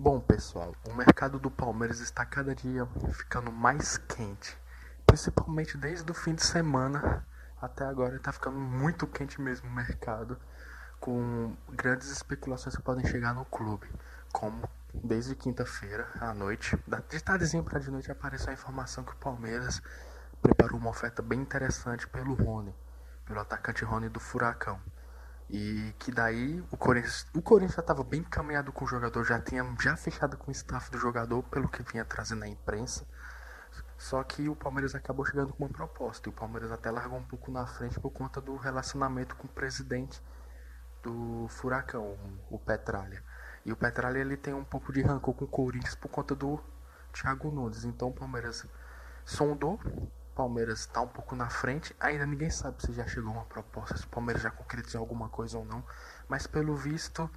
Bom, 0.00 0.20
pessoal, 0.20 0.76
o 0.88 0.94
mercado 0.94 1.40
do 1.40 1.50
Palmeiras 1.50 1.98
está 1.98 2.24
cada 2.24 2.54
dia 2.54 2.86
ficando 3.10 3.50
mais 3.50 3.98
quente. 3.98 4.56
Principalmente 5.04 5.76
desde 5.76 6.08
o 6.08 6.14
fim 6.14 6.36
de 6.36 6.44
semana 6.44 7.26
até 7.60 7.84
agora 7.84 8.14
está 8.14 8.30
ficando 8.30 8.56
muito 8.56 9.08
quente 9.08 9.40
mesmo 9.40 9.68
o 9.68 9.72
mercado, 9.72 10.38
com 11.00 11.52
grandes 11.68 12.12
especulações 12.12 12.76
que 12.76 12.82
podem 12.82 13.04
chegar 13.06 13.34
no 13.34 13.44
clube, 13.46 13.88
como 14.32 14.70
desde 14.94 15.34
quinta-feira 15.34 16.06
à 16.20 16.32
noite, 16.32 16.78
de 17.08 17.20
tardezinho 17.20 17.64
para 17.64 17.80
de 17.80 17.90
noite 17.90 18.08
apareceu 18.08 18.50
a 18.50 18.54
informação 18.54 19.02
que 19.02 19.14
o 19.14 19.16
Palmeiras 19.16 19.82
preparou 20.40 20.78
uma 20.78 20.90
oferta 20.90 21.22
bem 21.22 21.40
interessante 21.40 22.06
pelo 22.06 22.34
Rony, 22.34 22.72
pelo 23.26 23.40
atacante 23.40 23.84
Rony 23.84 24.08
do 24.08 24.20
Furacão. 24.20 24.78
E 25.50 25.94
que 25.98 26.12
daí 26.12 26.62
o 26.70 26.76
Corinthians, 26.76 27.26
o 27.34 27.40
Corinthians 27.40 27.76
já 27.76 27.80
estava 27.80 28.04
bem 28.04 28.20
encaminhado 28.20 28.70
com 28.70 28.84
o 28.84 28.88
jogador, 28.88 29.24
já 29.24 29.40
tinha 29.40 29.64
já 29.80 29.96
fechado 29.96 30.36
com 30.36 30.50
o 30.50 30.52
staff 30.52 30.90
do 30.90 30.98
jogador, 30.98 31.42
pelo 31.44 31.68
que 31.68 31.82
vinha 31.82 32.04
trazendo 32.04 32.40
na 32.40 32.48
imprensa. 32.48 33.06
Só 33.96 34.22
que 34.22 34.48
o 34.48 34.54
Palmeiras 34.54 34.94
acabou 34.94 35.24
chegando 35.24 35.52
com 35.52 35.64
uma 35.64 35.72
proposta. 35.72 36.28
E 36.28 36.30
o 36.30 36.34
Palmeiras 36.34 36.70
até 36.70 36.90
largou 36.90 37.18
um 37.18 37.24
pouco 37.24 37.50
na 37.50 37.66
frente 37.66 37.98
por 37.98 38.10
conta 38.10 38.40
do 38.40 38.56
relacionamento 38.56 39.34
com 39.36 39.46
o 39.46 39.50
presidente 39.50 40.22
do 41.02 41.48
Furacão, 41.48 42.16
o 42.50 42.58
Petralha. 42.58 43.22
E 43.64 43.72
o 43.72 43.76
Petralha 43.76 44.18
ele 44.18 44.36
tem 44.36 44.54
um 44.54 44.64
pouco 44.64 44.92
de 44.92 45.02
rancor 45.02 45.34
com 45.34 45.44
o 45.44 45.48
Corinthians 45.48 45.94
por 45.94 46.08
conta 46.08 46.34
do 46.34 46.60
Thiago 47.12 47.50
Nunes. 47.50 47.84
Então 47.84 48.08
o 48.08 48.12
Palmeiras 48.12 48.66
sondou 49.24 49.80
Palmeiras 50.38 50.78
está 50.78 51.00
um 51.00 51.08
pouco 51.08 51.34
na 51.34 51.50
frente. 51.50 51.94
Ainda 51.98 52.24
ninguém 52.24 52.48
sabe 52.48 52.80
se 52.80 52.92
já 52.92 53.04
chegou 53.08 53.32
uma 53.32 53.44
proposta, 53.46 53.96
se 53.96 54.04
o 54.04 54.08
Palmeiras 54.08 54.40
já 54.40 54.52
concretizou 54.52 55.00
alguma 55.00 55.28
coisa 55.28 55.58
ou 55.58 55.64
não. 55.64 55.84
Mas 56.28 56.46
pelo 56.46 56.76
visto, 56.76 57.28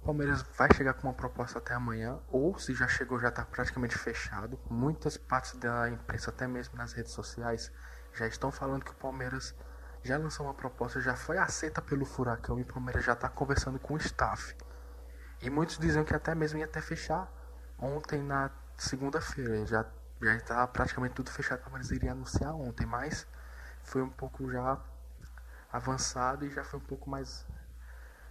o 0.00 0.06
Palmeiras 0.06 0.42
vai 0.58 0.68
chegar 0.74 0.94
com 0.94 1.06
uma 1.06 1.14
proposta 1.14 1.60
até 1.60 1.72
amanhã. 1.72 2.18
Ou 2.26 2.58
se 2.58 2.74
já 2.74 2.88
chegou, 2.88 3.20
já 3.20 3.28
está 3.28 3.44
praticamente 3.44 3.96
fechado. 3.96 4.58
Muitas 4.68 5.16
partes 5.16 5.54
da 5.54 5.88
imprensa, 5.88 6.30
até 6.30 6.48
mesmo 6.48 6.76
nas 6.76 6.92
redes 6.92 7.12
sociais, 7.12 7.70
já 8.12 8.26
estão 8.26 8.50
falando 8.50 8.84
que 8.84 8.90
o 8.90 8.96
Palmeiras 8.96 9.54
já 10.02 10.18
lançou 10.18 10.46
uma 10.46 10.54
proposta, 10.54 11.00
já 11.00 11.14
foi 11.14 11.38
aceita 11.38 11.80
pelo 11.80 12.04
Furacão 12.04 12.58
e 12.58 12.62
o 12.62 12.66
Palmeiras 12.66 13.04
já 13.04 13.12
está 13.12 13.28
conversando 13.28 13.78
com 13.78 13.94
o 13.94 13.98
staff. 13.98 14.56
E 15.40 15.48
muitos 15.48 15.78
dizem 15.78 16.02
que 16.02 16.12
até 16.12 16.34
mesmo 16.34 16.58
ia 16.58 16.64
até 16.64 16.80
fechar 16.80 17.32
ontem 17.78 18.20
na 18.20 18.50
segunda-feira. 18.76 19.64
Já 19.64 19.86
já 20.24 20.34
estava 20.34 20.66
praticamente 20.68 21.14
tudo 21.14 21.30
fechado 21.30 21.60
para 21.62 21.74
eles 21.76 21.90
iriam 21.90 22.12
anunciar 22.12 22.54
ontem, 22.54 22.86
mas 22.86 23.26
foi 23.82 24.02
um 24.02 24.10
pouco 24.10 24.50
já 24.50 24.78
avançado 25.72 26.44
e 26.44 26.50
já 26.50 26.62
foi 26.62 26.78
um 26.78 26.82
pouco 26.82 27.08
mais 27.10 27.46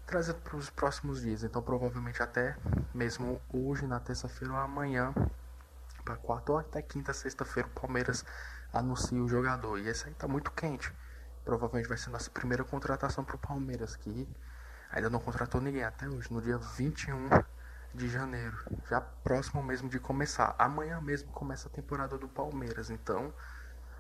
trazido 0.06 0.40
para 0.40 0.56
os 0.58 0.70
próximos 0.70 1.22
dias. 1.22 1.44
Então 1.44 1.62
provavelmente 1.62 2.22
até 2.22 2.56
mesmo 2.94 3.42
hoje, 3.52 3.86
na 3.86 4.00
terça-feira 4.00 4.54
ou 4.54 4.60
amanhã, 4.60 5.14
para 6.04 6.16
quarta 6.16 6.52
ou 6.52 6.58
até 6.58 6.82
quinta, 6.82 7.14
sexta-feira, 7.14 7.68
o 7.68 7.72
Palmeiras 7.72 8.26
anuncia 8.74 9.22
o 9.22 9.28
jogador. 9.28 9.78
E 9.80 9.88
esse 9.88 10.06
aí 10.06 10.12
está 10.12 10.28
muito 10.28 10.52
quente. 10.52 10.94
Provavelmente 11.44 11.88
vai 11.88 11.98
ser 11.98 12.10
nossa 12.10 12.30
primeira 12.30 12.64
contratação 12.64 13.24
para 13.24 13.36
o 13.36 13.40
Palmeiras, 13.40 13.96
que 13.96 14.28
ainda 14.92 15.10
não 15.10 15.20
contratou 15.20 15.60
ninguém 15.60 15.84
até 15.84 16.08
hoje, 16.08 16.32
no 16.32 16.42
dia 16.42 16.58
21 16.58 17.30
de 17.94 18.08
janeiro, 18.08 18.58
já 18.90 19.02
próximo 19.02 19.62
mesmo 19.62 19.90
de 19.90 20.00
começar. 20.00 20.56
Amanhã 20.58 21.02
mesmo 21.02 21.32
começa 21.32 21.68
a 21.68 21.72
temporada 21.72 22.18
do 22.18 22.28
Palmeiras, 22.28 22.90
então 22.90 23.34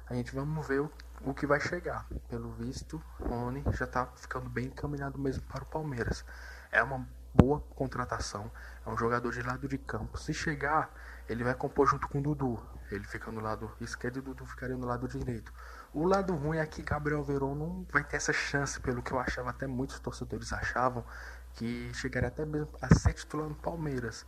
a 0.07 0.13
gente 0.13 0.33
vamos 0.33 0.67
ver 0.67 0.81
o, 0.81 0.91
o 1.21 1.33
que 1.33 1.45
vai 1.45 1.59
chegar. 1.59 2.07
Pelo 2.29 2.51
visto, 2.51 3.01
Rony 3.19 3.63
já 3.71 3.85
está 3.85 4.05
ficando 4.15 4.49
bem 4.49 4.65
encaminhado 4.65 5.19
mesmo 5.19 5.43
para 5.43 5.63
o 5.63 5.65
Palmeiras. 5.65 6.25
É 6.71 6.81
uma 6.81 7.07
boa 7.33 7.61
contratação, 7.75 8.51
é 8.85 8.89
um 8.89 8.97
jogador 8.97 9.31
de 9.31 9.41
lado 9.41 9.67
de 9.67 9.77
campo. 9.77 10.17
Se 10.17 10.33
chegar, 10.33 10.93
ele 11.29 11.43
vai 11.43 11.53
compor 11.53 11.87
junto 11.87 12.07
com 12.07 12.19
o 12.19 12.21
Dudu. 12.21 12.61
Ele 12.91 13.05
fica 13.05 13.31
no 13.31 13.39
lado 13.39 13.71
esquerdo 13.79 14.17
e 14.17 14.19
o 14.19 14.21
Dudu 14.21 14.45
ficaria 14.45 14.75
no 14.75 14.85
lado 14.85 15.07
direito. 15.07 15.53
O 15.93 16.05
lado 16.05 16.35
ruim 16.35 16.57
é 16.57 16.65
que 16.65 16.81
Gabriel 16.81 17.23
Veron 17.23 17.55
não 17.55 17.85
vai 17.89 18.03
ter 18.03 18.17
essa 18.17 18.33
chance, 18.33 18.79
pelo 18.81 19.01
que 19.01 19.11
eu 19.11 19.19
achava, 19.19 19.49
até 19.49 19.65
muitos 19.65 19.99
torcedores 19.99 20.51
achavam, 20.51 21.05
que 21.53 21.93
chegaria 21.93 22.29
até 22.29 22.45
mesmo 22.45 22.69
a 22.81 22.93
ser 22.95 23.13
titular 23.13 23.47
no 23.47 23.55
Palmeiras. 23.55 24.25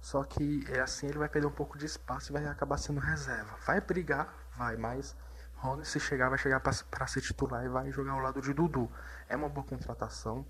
Só 0.00 0.24
que 0.24 0.64
é 0.68 0.80
assim 0.80 1.06
ele 1.06 1.18
vai 1.18 1.28
perder 1.28 1.46
um 1.46 1.52
pouco 1.52 1.78
de 1.78 1.86
espaço 1.86 2.30
e 2.30 2.32
vai 2.32 2.46
acabar 2.46 2.76
sendo 2.76 3.00
reserva. 3.00 3.56
Vai 3.64 3.80
brigar, 3.80 4.34
vai, 4.56 4.76
mas 4.76 5.16
Rony 5.56 5.84
se 5.84 6.00
chegar 6.00 6.28
vai 6.28 6.38
chegar 6.38 6.60
para 6.60 7.06
ser 7.06 7.20
titular 7.20 7.64
e 7.64 7.68
vai 7.68 7.92
jogar 7.92 8.12
ao 8.12 8.18
lado 8.18 8.40
de 8.40 8.52
Dudu. 8.52 8.90
É 9.28 9.36
uma 9.36 9.48
boa 9.48 9.64
contratação. 9.64 10.44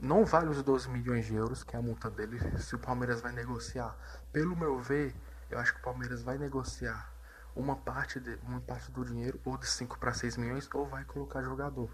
Não 0.00 0.24
vale 0.24 0.48
os 0.48 0.62
12 0.62 0.88
milhões 0.88 1.26
de 1.26 1.34
euros, 1.34 1.62
que 1.62 1.76
é 1.76 1.78
a 1.78 1.82
multa 1.82 2.10
dele, 2.10 2.40
se 2.58 2.74
o 2.74 2.78
Palmeiras 2.78 3.20
vai 3.20 3.32
negociar. 3.32 3.96
Pelo 4.32 4.56
meu 4.56 4.78
ver, 4.78 5.14
eu 5.50 5.58
acho 5.58 5.74
que 5.74 5.80
o 5.80 5.82
Palmeiras 5.82 6.22
vai 6.22 6.38
negociar 6.38 7.12
uma 7.54 7.76
parte, 7.76 8.18
de, 8.18 8.38
uma 8.42 8.60
parte 8.60 8.90
do 8.90 9.04
dinheiro, 9.04 9.38
ou 9.44 9.56
de 9.56 9.66
5 9.66 9.98
para 9.98 10.12
6 10.12 10.36
milhões, 10.36 10.68
ou 10.72 10.86
vai 10.86 11.04
colocar 11.04 11.42
jogador. 11.42 11.90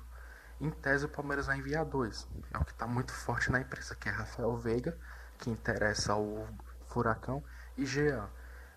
Em 0.61 0.71
tese, 0.71 1.05
o 1.05 1.09
Palmeiras 1.09 1.47
vai 1.47 1.59
enviar 1.59 1.85
dois. 1.85 2.27
É 2.53 2.59
o 2.59 2.65
que 2.65 2.73
está 2.73 2.87
muito 2.87 3.13
forte 3.13 3.51
na 3.53 3.61
imprensa, 3.61 3.95
que 3.95 4.09
é 4.09 4.13
Rafael 4.13 4.57
Veiga, 4.57 4.97
que 5.39 5.51
interessa 5.51 6.15
ao 6.15 6.49
Furacão, 6.87 7.45
e 7.77 7.85
Jean. 7.85 8.29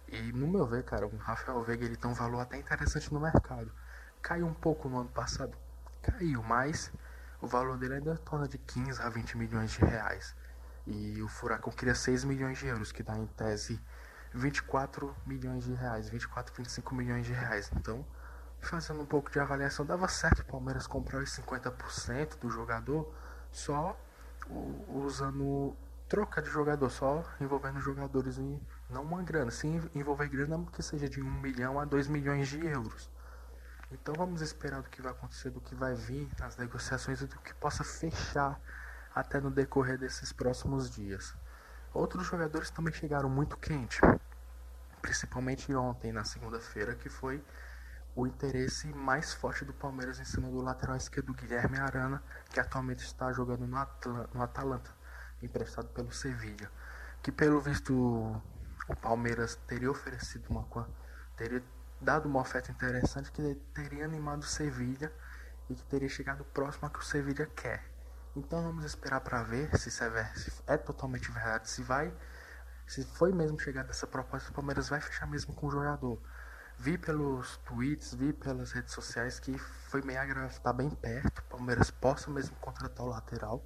E 0.07 0.33
no 0.33 0.47
meu 0.47 0.65
ver, 0.65 0.83
cara, 0.83 1.07
o 1.07 1.17
Rafael 1.17 1.63
Veiga 1.63 1.85
ele 1.85 1.95
tem 1.95 2.09
um 2.09 2.13
valor 2.13 2.41
até 2.41 2.57
interessante 2.57 3.13
no 3.13 3.19
mercado. 3.19 3.71
Caiu 4.21 4.45
um 4.45 4.53
pouco 4.53 4.89
no 4.89 4.99
ano 4.99 5.09
passado, 5.09 5.55
caiu, 6.01 6.43
mas 6.43 6.91
o 7.41 7.47
valor 7.47 7.77
dele 7.77 7.95
ainda 7.95 8.17
torna 8.17 8.47
de 8.47 8.57
15 8.57 9.01
a 9.01 9.07
20 9.07 9.37
milhões 9.37 9.71
de 9.71 9.79
reais. 9.79 10.35
E 10.85 11.21
o 11.21 11.27
Furacão 11.27 11.71
queria 11.71 11.95
6 11.95 12.25
milhões 12.25 12.57
de 12.57 12.67
euros, 12.67 12.91
que 12.91 13.03
dá 13.03 13.17
em 13.17 13.27
tese 13.27 13.79
24 14.33 15.15
milhões 15.25 15.63
de 15.63 15.73
reais, 15.73 16.09
24, 16.09 16.53
25 16.53 16.93
milhões 16.93 17.25
de 17.25 17.33
reais. 17.33 17.71
Então, 17.75 18.05
fazendo 18.61 19.01
um 19.01 19.05
pouco 19.05 19.31
de 19.31 19.39
avaliação, 19.39 19.85
dava 19.85 20.07
certo 20.07 20.39
o 20.39 20.45
Palmeiras 20.45 20.87
comprar 20.87 21.21
os 21.21 21.29
50% 21.29 22.39
do 22.39 22.49
jogador 22.49 23.11
só 23.51 23.97
usando 24.87 25.75
troca 26.07 26.41
de 26.41 26.49
jogador, 26.49 26.89
só 26.89 27.23
envolvendo 27.39 27.79
jogadores 27.79 28.37
e 28.37 28.59
não 28.89 29.03
uma 29.03 29.21
grana, 29.21 29.51
sim 29.51 29.81
envolver 29.93 30.27
grana 30.27 30.65
que 30.73 30.81
seja 30.81 31.07
de 31.07 31.21
1 31.21 31.31
milhão 31.41 31.79
a 31.79 31.85
2 31.85 32.07
milhões 32.07 32.47
de 32.47 32.65
euros. 32.65 33.09
Então 33.91 34.13
vamos 34.15 34.41
esperar 34.41 34.81
do 34.81 34.89
que 34.89 35.01
vai 35.01 35.11
acontecer, 35.11 35.49
do 35.49 35.61
que 35.61 35.75
vai 35.75 35.95
vir 35.95 36.29
nas 36.39 36.57
negociações 36.57 37.21
e 37.21 37.27
do 37.27 37.39
que 37.39 37.53
possa 37.55 37.83
fechar 37.83 38.59
até 39.13 39.39
no 39.39 39.49
decorrer 39.49 39.97
desses 39.97 40.31
próximos 40.31 40.89
dias. 40.89 41.35
Outros 41.93 42.25
jogadores 42.27 42.69
também 42.69 42.93
chegaram 42.93 43.29
muito 43.29 43.57
quente, 43.57 43.99
principalmente 45.01 45.73
ontem, 45.73 46.11
na 46.11 46.23
segunda-feira, 46.23 46.93
que 46.95 47.09
foi 47.09 47.43
o 48.19 48.27
interesse 48.27 48.87
mais 48.87 49.33
forte 49.33 49.63
do 49.63 49.73
Palmeiras 49.73 50.19
em 50.19 50.25
cima 50.25 50.49
do 50.49 50.61
lateral 50.61 50.97
esquerdo 50.97 51.33
Guilherme 51.33 51.79
Arana, 51.79 52.21
que 52.49 52.59
atualmente 52.59 53.03
está 53.05 53.31
jogando 53.31 53.65
no, 53.65 53.77
no 54.33 54.43
Atalanta, 54.43 54.91
emprestado 55.41 55.87
pelo 55.89 56.11
Sevilha. 56.11 56.69
Que 57.23 57.31
pelo 57.31 57.61
visto 57.61 57.93
o 58.87 58.95
Palmeiras 59.01 59.55
teria 59.67 59.89
oferecido 59.89 60.49
uma 60.49 60.65
teria 61.37 61.63
dado 62.01 62.27
uma 62.27 62.41
oferta 62.41 62.71
interessante 62.71 63.31
que 63.31 63.55
teria 63.73 64.03
animado 64.03 64.41
o 64.41 64.45
Sevilha 64.45 65.11
e 65.69 65.75
que 65.75 65.83
teria 65.83 66.09
chegado 66.09 66.43
próximo 66.43 66.87
a 66.87 66.89
que 66.89 66.99
o 66.99 67.03
Sevilha 67.03 67.45
quer. 67.45 67.85
Então 68.35 68.61
vamos 68.63 68.83
esperar 68.83 69.21
para 69.21 69.43
ver 69.43 69.77
se 69.77 69.89
isso 69.89 70.03
é, 70.03 70.25
se 70.35 70.51
é 70.67 70.77
totalmente 70.77 71.31
verdade, 71.31 71.69
se 71.69 71.81
vai, 71.81 72.13
se 72.85 73.03
foi 73.05 73.31
mesmo 73.31 73.59
chegar 73.59 73.83
dessa 73.83 74.05
proposta, 74.05 74.49
o 74.51 74.53
Palmeiras 74.53 74.89
vai 74.89 74.99
fechar 74.99 75.25
mesmo 75.25 75.53
com 75.53 75.67
o 75.67 75.71
jogador 75.71 76.21
vi 76.79 76.97
pelos 76.97 77.57
tweets, 77.65 78.13
vi 78.13 78.31
pelas 78.31 78.71
redes 78.71 78.93
sociais 78.93 79.37
que 79.37 79.57
foi 79.57 80.01
meio 80.01 80.21
agradável, 80.21 80.59
tá 80.61 80.71
bem 80.71 80.89
perto. 80.89 81.43
Palmeiras 81.43 81.91
possa 81.91 82.31
mesmo 82.31 82.55
contratar 82.57 83.05
o 83.05 83.09
lateral. 83.09 83.65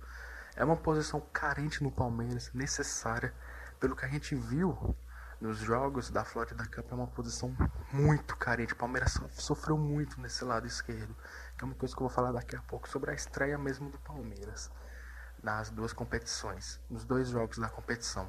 É 0.55 0.65
uma 0.65 0.75
posição 0.75 1.21
carente 1.31 1.83
no 1.83 1.91
Palmeiras, 1.91 2.51
necessária. 2.53 3.33
Pelo 3.79 3.95
que 3.95 4.05
a 4.05 4.07
gente 4.07 4.33
viu 4.33 4.95
nos 5.39 5.59
jogos 5.59 6.09
da 6.09 6.25
Florida 6.25 6.65
Cup, 6.65 6.91
é 6.91 6.95
uma 6.95 7.07
posição 7.07 7.55
muito 7.91 8.35
carente. 8.35 8.73
Palmeiras 8.73 9.19
sofreu 9.33 9.77
muito 9.77 10.19
nesse 10.19 10.43
lado 10.43 10.65
esquerdo. 10.65 11.15
Que 11.55 11.63
é 11.63 11.67
uma 11.67 11.75
coisa 11.75 11.95
que 11.95 12.01
eu 12.01 12.07
vou 12.07 12.15
falar 12.15 12.31
daqui 12.31 12.55
a 12.55 12.61
pouco 12.63 12.89
sobre 12.89 13.11
a 13.11 13.13
estreia 13.13 13.57
mesmo 13.59 13.91
do 13.91 13.99
Palmeiras 13.99 14.71
nas 15.43 15.69
duas 15.69 15.93
competições, 15.93 16.79
nos 16.89 17.03
dois 17.05 17.29
jogos 17.29 17.59
da 17.59 17.69
competição. 17.69 18.27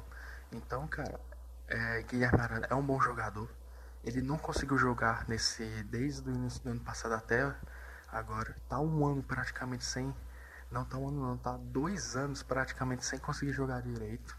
Então, 0.51 0.87
cara, 0.87 1.19
é, 1.67 2.03
Guilherme 2.03 2.41
Arana 2.41 2.67
é 2.69 2.75
um 2.75 2.85
bom 2.85 2.99
jogador 2.99 3.49
ele 4.05 4.21
não 4.21 4.37
conseguiu 4.37 4.77
jogar 4.77 5.27
nesse 5.27 5.65
desde 5.85 6.29
o 6.29 6.33
início 6.33 6.61
do 6.63 6.69
ano 6.69 6.79
passado 6.79 7.13
até 7.13 7.53
agora. 8.11 8.55
Tá 8.69 8.79
um 8.79 9.05
ano 9.05 9.23
praticamente 9.23 9.83
sem. 9.83 10.15
Não 10.71 10.85
tá 10.85 10.97
um 10.97 11.07
ano 11.07 11.21
não, 11.21 11.37
tá 11.37 11.57
dois 11.57 12.15
anos 12.15 12.43
praticamente 12.43 13.03
sem 13.03 13.17
conseguir 13.17 13.51
jogar 13.51 13.81
direito. 13.81 14.37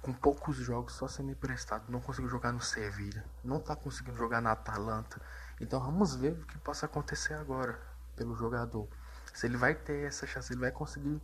Com 0.00 0.12
poucos 0.12 0.56
jogos, 0.56 0.94
só 0.94 1.08
sendo 1.08 1.32
emprestado. 1.32 1.90
Não 1.90 2.00
conseguiu 2.00 2.30
jogar 2.30 2.52
no 2.52 2.60
Sevilha. 2.60 3.24
Não 3.44 3.58
tá 3.60 3.74
conseguindo 3.74 4.16
jogar 4.16 4.40
na 4.40 4.52
Atalanta. 4.52 5.20
Então 5.60 5.80
vamos 5.80 6.14
ver 6.14 6.32
o 6.32 6.46
que 6.46 6.58
possa 6.58 6.86
acontecer 6.86 7.34
agora 7.34 7.78
pelo 8.16 8.34
jogador. 8.36 8.88
Se 9.34 9.46
ele 9.46 9.56
vai 9.56 9.74
ter 9.74 10.06
essa 10.06 10.26
chance, 10.26 10.52
ele 10.52 10.60
vai 10.60 10.70
conseguir 10.70 11.20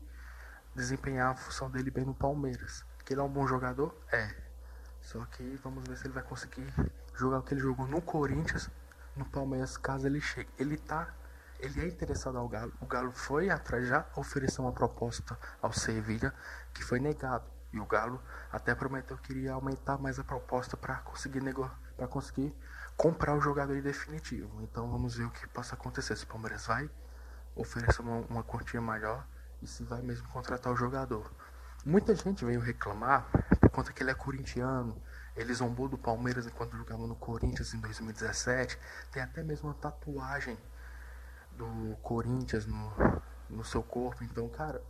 desempenhar 0.74 1.30
a 1.30 1.36
função 1.36 1.70
dele 1.70 1.90
bem 1.90 2.04
no 2.04 2.14
Palmeiras. 2.14 2.84
Que 3.04 3.14
ele 3.14 3.20
é 3.20 3.24
um 3.24 3.32
bom 3.32 3.46
jogador? 3.46 3.96
É. 4.12 4.34
Só 5.00 5.24
que 5.26 5.58
vamos 5.62 5.84
ver 5.86 5.96
se 5.96 6.06
ele 6.06 6.14
vai 6.14 6.22
conseguir 6.22 6.66
jogar 7.16 7.38
o 7.38 7.42
que 7.42 7.54
ele 7.54 7.60
jogou 7.60 7.86
no 7.86 8.00
Corinthians, 8.00 8.70
no 9.16 9.24
Palmeiras, 9.24 9.76
caso 9.76 10.06
ele 10.06 10.20
chegue. 10.20 10.48
Ele 10.58 10.76
tá. 10.76 11.14
Ele 11.58 11.80
é 11.80 11.88
interessado 11.88 12.36
ao 12.36 12.46
Galo. 12.48 12.72
O 12.80 12.86
Galo 12.86 13.10
foi 13.12 13.48
atrás, 13.48 13.88
já 13.88 14.04
ofereceu 14.14 14.64
uma 14.64 14.72
proposta 14.72 15.38
ao 15.62 15.72
Sevilla, 15.72 16.34
que 16.74 16.84
foi 16.84 17.00
negado. 17.00 17.44
E 17.72 17.80
o 17.80 17.86
Galo 17.86 18.22
até 18.52 18.74
prometeu 18.74 19.16
que 19.16 19.32
iria 19.32 19.54
aumentar 19.54 19.98
mais 19.98 20.18
a 20.18 20.24
proposta 20.24 20.76
para 20.76 20.96
conseguir 20.96 21.40
para 21.96 22.06
conseguir 22.06 22.54
comprar 22.96 23.34
o 23.34 23.40
jogador 23.40 23.80
definitivo. 23.80 24.62
Então 24.62 24.90
vamos 24.90 25.16
ver 25.16 25.24
o 25.24 25.30
que 25.30 25.46
possa 25.48 25.74
acontecer. 25.74 26.14
Se 26.16 26.24
o 26.24 26.26
Palmeiras 26.26 26.66
vai 26.66 26.90
oferecer 27.54 28.02
uma, 28.02 28.18
uma 28.28 28.42
quantia 28.42 28.80
maior 28.80 29.26
e 29.62 29.66
se 29.66 29.82
vai 29.82 30.02
mesmo 30.02 30.28
contratar 30.28 30.72
o 30.72 30.76
jogador. 30.76 31.30
Muita 31.84 32.14
gente 32.14 32.44
veio 32.44 32.60
reclamar 32.60 33.26
por 33.60 33.70
conta 33.70 33.92
que 33.92 34.02
ele 34.02 34.10
é 34.10 34.14
corintiano. 34.14 35.00
Ele 35.36 35.52
zombou 35.52 35.88
do 35.88 35.98
Palmeiras 35.98 36.46
enquanto 36.46 36.76
jogava 36.76 37.06
no 37.06 37.14
Corinthians 37.14 37.74
em 37.74 37.80
2017. 37.80 38.78
Tem 39.12 39.22
até 39.22 39.42
mesmo 39.42 39.68
uma 39.68 39.74
tatuagem 39.74 40.56
do 41.52 41.96
Corinthians 42.02 42.66
no, 42.66 42.92
no 43.50 43.64
seu 43.64 43.82
corpo. 43.82 44.24
Então, 44.24 44.48
cara, 44.48 44.82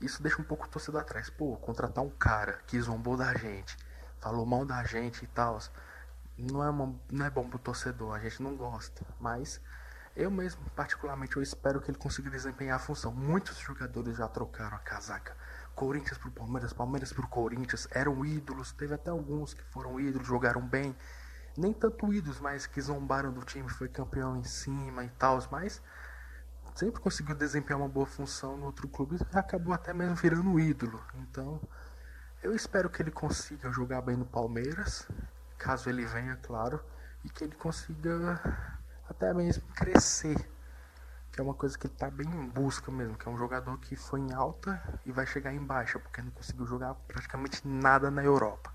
isso 0.00 0.22
deixa 0.22 0.40
um 0.40 0.44
pouco 0.44 0.64
o 0.64 0.68
torcedor 0.68 1.02
atrás. 1.02 1.28
Pô, 1.28 1.56
contratar 1.56 2.02
um 2.02 2.10
cara 2.10 2.60
que 2.66 2.80
zombou 2.80 3.16
da 3.16 3.34
gente, 3.34 3.76
falou 4.20 4.46
mal 4.46 4.64
da 4.64 4.82
gente 4.84 5.24
e 5.24 5.28
tal 5.28 5.60
não 6.36 6.64
é, 6.64 6.94
não 7.10 7.26
é 7.26 7.30
bom 7.30 7.48
pro 7.48 7.58
torcedor, 7.58 8.14
a 8.14 8.18
gente 8.18 8.42
não 8.42 8.56
gosta. 8.56 9.04
Mas 9.20 9.60
eu 10.16 10.30
mesmo, 10.30 10.62
particularmente, 10.76 11.36
eu 11.36 11.42
espero 11.42 11.80
que 11.80 11.90
ele 11.90 11.98
consiga 11.98 12.30
desempenhar 12.30 12.76
a 12.76 12.78
função. 12.78 13.12
Muitos 13.12 13.58
jogadores 13.58 14.16
já 14.16 14.28
trocaram 14.28 14.76
a 14.76 14.80
casaca. 14.80 15.36
Corinthians 15.74 16.18
pro 16.18 16.30
Palmeiras, 16.30 16.72
Palmeiras 16.72 17.12
pro 17.12 17.26
Corinthians, 17.26 17.88
eram 17.90 18.24
ídolos. 18.24 18.72
Teve 18.72 18.94
até 18.94 19.10
alguns 19.10 19.54
que 19.54 19.62
foram 19.64 19.98
ídolos, 19.98 20.26
jogaram 20.26 20.60
bem. 20.60 20.94
Nem 21.56 21.72
tanto 21.72 22.12
ídolos, 22.12 22.40
mas 22.40 22.66
que 22.66 22.80
zombaram 22.80 23.32
do 23.32 23.44
time, 23.44 23.68
foi 23.68 23.88
campeão 23.88 24.36
em 24.36 24.44
cima 24.44 25.04
e 25.04 25.08
tal. 25.10 25.38
Mas 25.50 25.82
sempre 26.74 27.00
conseguiu 27.00 27.34
desempenhar 27.34 27.80
uma 27.80 27.88
boa 27.88 28.06
função 28.06 28.56
no 28.56 28.66
outro 28.66 28.88
clube 28.88 29.16
e 29.16 29.38
acabou 29.38 29.74
até 29.74 29.92
mesmo 29.92 30.14
virando 30.14 30.58
ídolo. 30.60 31.02
Então, 31.14 31.60
eu 32.42 32.54
espero 32.54 32.88
que 32.88 33.02
ele 33.02 33.10
consiga 33.10 33.70
jogar 33.72 34.00
bem 34.00 34.16
no 34.16 34.26
Palmeiras 34.26 35.08
caso 35.64 35.88
ele 35.88 36.04
venha, 36.04 36.36
claro, 36.36 36.78
e 37.24 37.30
que 37.30 37.42
ele 37.42 37.54
consiga 37.56 38.73
até 39.08 39.32
mesmo 39.34 39.62
crescer, 39.74 40.36
que 41.30 41.40
é 41.40 41.42
uma 41.42 41.54
coisa 41.54 41.76
que 41.76 41.86
ele 41.86 41.94
está 41.94 42.10
bem 42.10 42.28
em 42.28 42.48
busca 42.48 42.90
mesmo, 42.90 43.16
que 43.16 43.28
é 43.28 43.30
um 43.30 43.36
jogador 43.36 43.78
que 43.78 43.96
foi 43.96 44.20
em 44.20 44.32
alta 44.32 45.00
e 45.04 45.12
vai 45.12 45.26
chegar 45.26 45.52
em 45.52 45.58
baixa, 45.58 45.98
porque 45.98 46.22
não 46.22 46.30
conseguiu 46.30 46.66
jogar 46.66 46.94
praticamente 46.94 47.66
nada 47.66 48.10
na 48.10 48.22
Europa. 48.22 48.72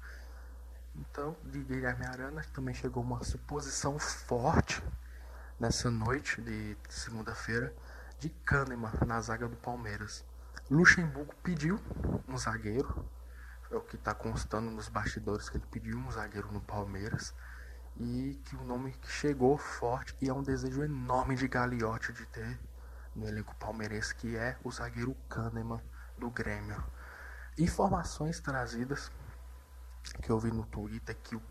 Então, 0.95 1.35
de 1.45 1.63
Guilherme 1.63 2.05
Arana 2.05 2.43
também 2.53 2.73
chegou 2.73 3.01
uma 3.01 3.23
suposição 3.23 3.97
forte 3.97 4.83
nessa 5.59 5.89
noite 5.89 6.41
de 6.41 6.75
segunda-feira 6.89 7.73
de 8.19 8.29
Kahneman 8.29 8.91
na 9.05 9.21
zaga 9.21 9.47
do 9.47 9.55
Palmeiras. 9.55 10.25
Luxemburgo 10.69 11.33
pediu 11.41 11.79
um 12.27 12.37
zagueiro, 12.37 13.05
é 13.71 13.75
o 13.75 13.81
que 13.81 13.95
está 13.95 14.13
constando 14.13 14.69
nos 14.69 14.89
bastidores 14.89 15.49
que 15.49 15.57
ele 15.57 15.65
pediu 15.71 15.97
um 15.97 16.11
zagueiro 16.11 16.51
no 16.51 16.59
Palmeiras 16.59 17.33
e 17.99 18.41
que 18.45 18.55
o 18.55 18.63
nome 18.63 18.95
chegou 19.07 19.57
forte 19.57 20.15
e 20.21 20.29
é 20.29 20.33
um 20.33 20.41
desejo 20.41 20.83
enorme 20.83 21.35
de 21.35 21.47
Gagliotti 21.47 22.13
de 22.13 22.25
ter 22.27 22.59
no 23.13 23.27
elenco 23.27 23.53
palmeirense 23.55 24.15
que 24.15 24.37
é 24.37 24.57
o 24.63 24.71
zagueiro 24.71 25.15
Kahneman 25.27 25.81
do 26.17 26.29
Grêmio. 26.29 26.81
Informações 27.57 28.39
trazidas 28.39 29.11
que 30.21 30.29
eu 30.29 30.39
vi 30.39 30.49
no 30.49 30.65
Twitter 30.65 31.15
que 31.21 31.35
o, 31.35 31.41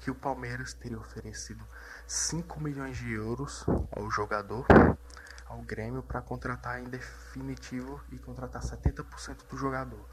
que 0.00 0.10
o 0.10 0.14
Palmeiras 0.14 0.72
teria 0.72 0.98
oferecido 0.98 1.64
5 2.06 2.58
milhões 2.58 2.96
de 2.96 3.12
euros 3.12 3.66
ao 3.94 4.10
jogador, 4.10 4.66
ao 5.46 5.60
Grêmio, 5.60 6.02
para 6.02 6.22
contratar 6.22 6.80
em 6.80 6.84
definitivo 6.84 8.00
e 8.10 8.18
contratar 8.18 8.62
70% 8.62 9.46
do 9.46 9.56
jogador 9.58 10.08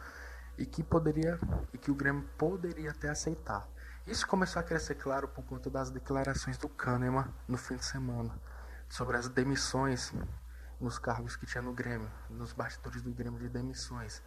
e 0.57 0.65
que 0.65 0.83
poderia 0.83 1.39
e 1.73 1.77
que 1.77 1.91
o 1.91 1.95
Grêmio 1.95 2.27
poderia 2.37 2.91
até 2.91 3.09
aceitar. 3.09 3.67
Isso 4.07 4.27
começou 4.27 4.59
a 4.59 4.63
crescer 4.63 4.95
claro 4.95 5.27
por 5.27 5.43
conta 5.45 5.67
das 5.67 5.89
declarações 5.89 6.57
do 6.57 6.69
Kahneman 6.69 7.27
no 7.47 7.57
fim 7.57 7.75
de 7.75 7.85
semana 7.85 8.39
sobre 8.87 9.17
as 9.17 9.27
demissões 9.27 10.13
nos 10.79 10.99
cargos 10.99 11.35
que 11.35 11.47
tinha 11.47 11.61
no 11.61 11.73
Grêmio, 11.73 12.11
nos 12.29 12.53
bastidores 12.53 13.01
do 13.01 13.11
Grêmio 13.11 13.39
de 13.39 13.49
demissões. 13.49 14.21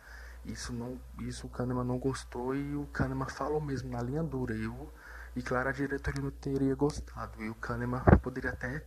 Isso 0.44 0.72
não, 0.72 1.00
isso 1.20 1.46
o 1.46 1.50
Kahneman 1.50 1.84
não 1.84 1.96
gostou 1.96 2.56
e 2.56 2.74
o 2.74 2.86
Kahneman 2.86 3.28
falou 3.28 3.60
mesmo 3.60 3.90
na 3.90 4.02
linha 4.02 4.22
dura. 4.22 4.52
E, 4.52 4.66
o, 4.66 4.92
e 5.36 5.42
claro, 5.42 5.68
a 5.68 5.72
diretoria 5.72 6.22
não 6.22 6.30
teria 6.32 6.74
gostado. 6.74 7.40
E 7.40 7.48
o 7.48 7.54
Kahneman 7.54 8.02
poderia 8.20 8.50
até 8.50 8.84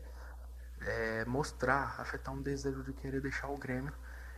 é, 0.82 1.24
mostrar, 1.24 2.02
afetar 2.02 2.34
um 2.34 2.42
desejo 2.42 2.84
de 2.84 2.92
querer 2.92 3.22
deixar 3.22 3.48
o 3.48 3.58
Grêmio 3.58 3.94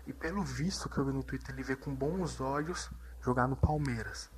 e 0.06 0.14
pelo 0.14 0.44
visto 0.44 0.90
que 0.90 0.98
eu 0.98 1.06
vi 1.06 1.14
no 1.14 1.24
Twitter, 1.24 1.56
ele 1.56 1.64
vê 1.64 1.76
com 1.76 1.96
bons 1.96 2.42
olhos 2.42 2.92
jogar 3.22 3.48
no 3.48 3.56
Palmeiras. 3.56 4.30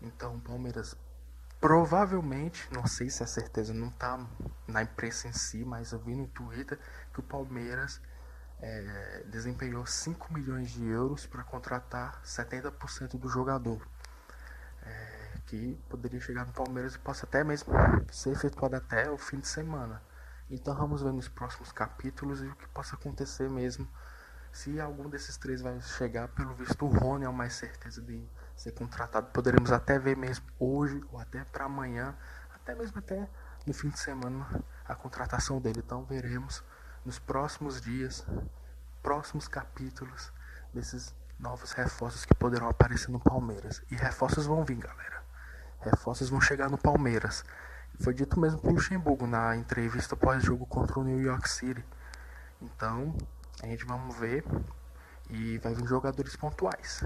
Então, 0.00 0.38
Palmeiras 0.40 0.94
provavelmente, 1.60 2.68
não 2.72 2.86
sei 2.86 3.10
se 3.10 3.22
a 3.22 3.26
certeza 3.26 3.74
não 3.74 3.88
está 3.88 4.18
na 4.66 4.82
imprensa 4.82 5.28
em 5.28 5.32
si, 5.32 5.64
mas 5.64 5.92
eu 5.92 5.98
vi 5.98 6.14
no 6.14 6.26
Twitter 6.28 6.78
que 7.12 7.20
o 7.20 7.22
Palmeiras 7.22 8.00
é, 8.60 9.24
desempenhou 9.26 9.84
5 9.84 10.32
milhões 10.32 10.70
de 10.70 10.86
euros 10.86 11.26
para 11.26 11.42
contratar 11.44 12.22
70% 12.22 13.18
do 13.18 13.28
jogador. 13.28 13.86
É, 14.82 15.20
que 15.46 15.78
poderia 15.88 16.20
chegar 16.20 16.46
no 16.46 16.52
Palmeiras 16.52 16.94
e 16.94 16.98
possa 16.98 17.26
até 17.26 17.42
mesmo 17.42 17.72
ser 18.10 18.30
efetuado 18.30 18.76
até 18.76 19.10
o 19.10 19.18
fim 19.18 19.38
de 19.38 19.48
semana. 19.48 20.00
Então 20.48 20.74
vamos 20.74 21.02
ver 21.02 21.12
nos 21.12 21.28
próximos 21.28 21.72
capítulos 21.72 22.40
e 22.40 22.46
o 22.46 22.54
que 22.54 22.68
possa 22.68 22.94
acontecer 22.94 23.50
mesmo 23.50 23.86
se 24.52 24.80
algum 24.80 25.08
desses 25.08 25.36
três 25.36 25.60
vai 25.60 25.80
chegar, 25.80 26.28
pelo 26.28 26.54
visto 26.54 26.84
o 26.84 26.88
Rony 26.88 27.24
é 27.24 27.28
o 27.28 27.32
mais 27.32 27.54
certeza 27.54 28.02
de 28.02 28.28
ser 28.60 28.72
contratado. 28.72 29.28
Poderemos 29.28 29.72
até 29.72 29.98
ver 29.98 30.16
mesmo 30.16 30.44
hoje 30.58 31.02
ou 31.10 31.18
até 31.18 31.42
para 31.44 31.64
amanhã, 31.64 32.14
até 32.54 32.74
mesmo 32.74 32.98
até 32.98 33.26
no 33.66 33.72
fim 33.72 33.88
de 33.88 33.98
semana 33.98 34.46
a 34.84 34.94
contratação 34.94 35.58
dele. 35.58 35.80
Então 35.84 36.04
veremos 36.04 36.62
nos 37.02 37.18
próximos 37.18 37.80
dias, 37.80 38.26
próximos 39.02 39.48
capítulos 39.48 40.30
desses 40.74 41.14
novos 41.38 41.72
reforços 41.72 42.26
que 42.26 42.34
poderão 42.34 42.68
aparecer 42.68 43.10
no 43.10 43.18
Palmeiras. 43.18 43.82
E 43.90 43.96
reforços 43.96 44.44
vão 44.44 44.62
vir, 44.62 44.76
galera. 44.76 45.24
Reforços 45.80 46.28
vão 46.28 46.40
chegar 46.40 46.68
no 46.68 46.76
Palmeiras. 46.76 47.42
Foi 47.98 48.12
dito 48.12 48.38
mesmo 48.38 48.60
pelo 48.60 48.74
Luxemburgo 48.74 49.26
na 49.26 49.56
entrevista 49.56 50.14
pós-jogo 50.14 50.66
contra 50.66 51.00
o 51.00 51.04
New 51.04 51.20
York 51.20 51.48
City. 51.48 51.82
Então, 52.60 53.16
a 53.62 53.66
gente 53.66 53.86
vamos 53.86 54.14
ver 54.16 54.44
e 55.30 55.56
vai 55.58 55.74
vir 55.74 55.86
jogadores 55.86 56.36
pontuais. 56.36 57.02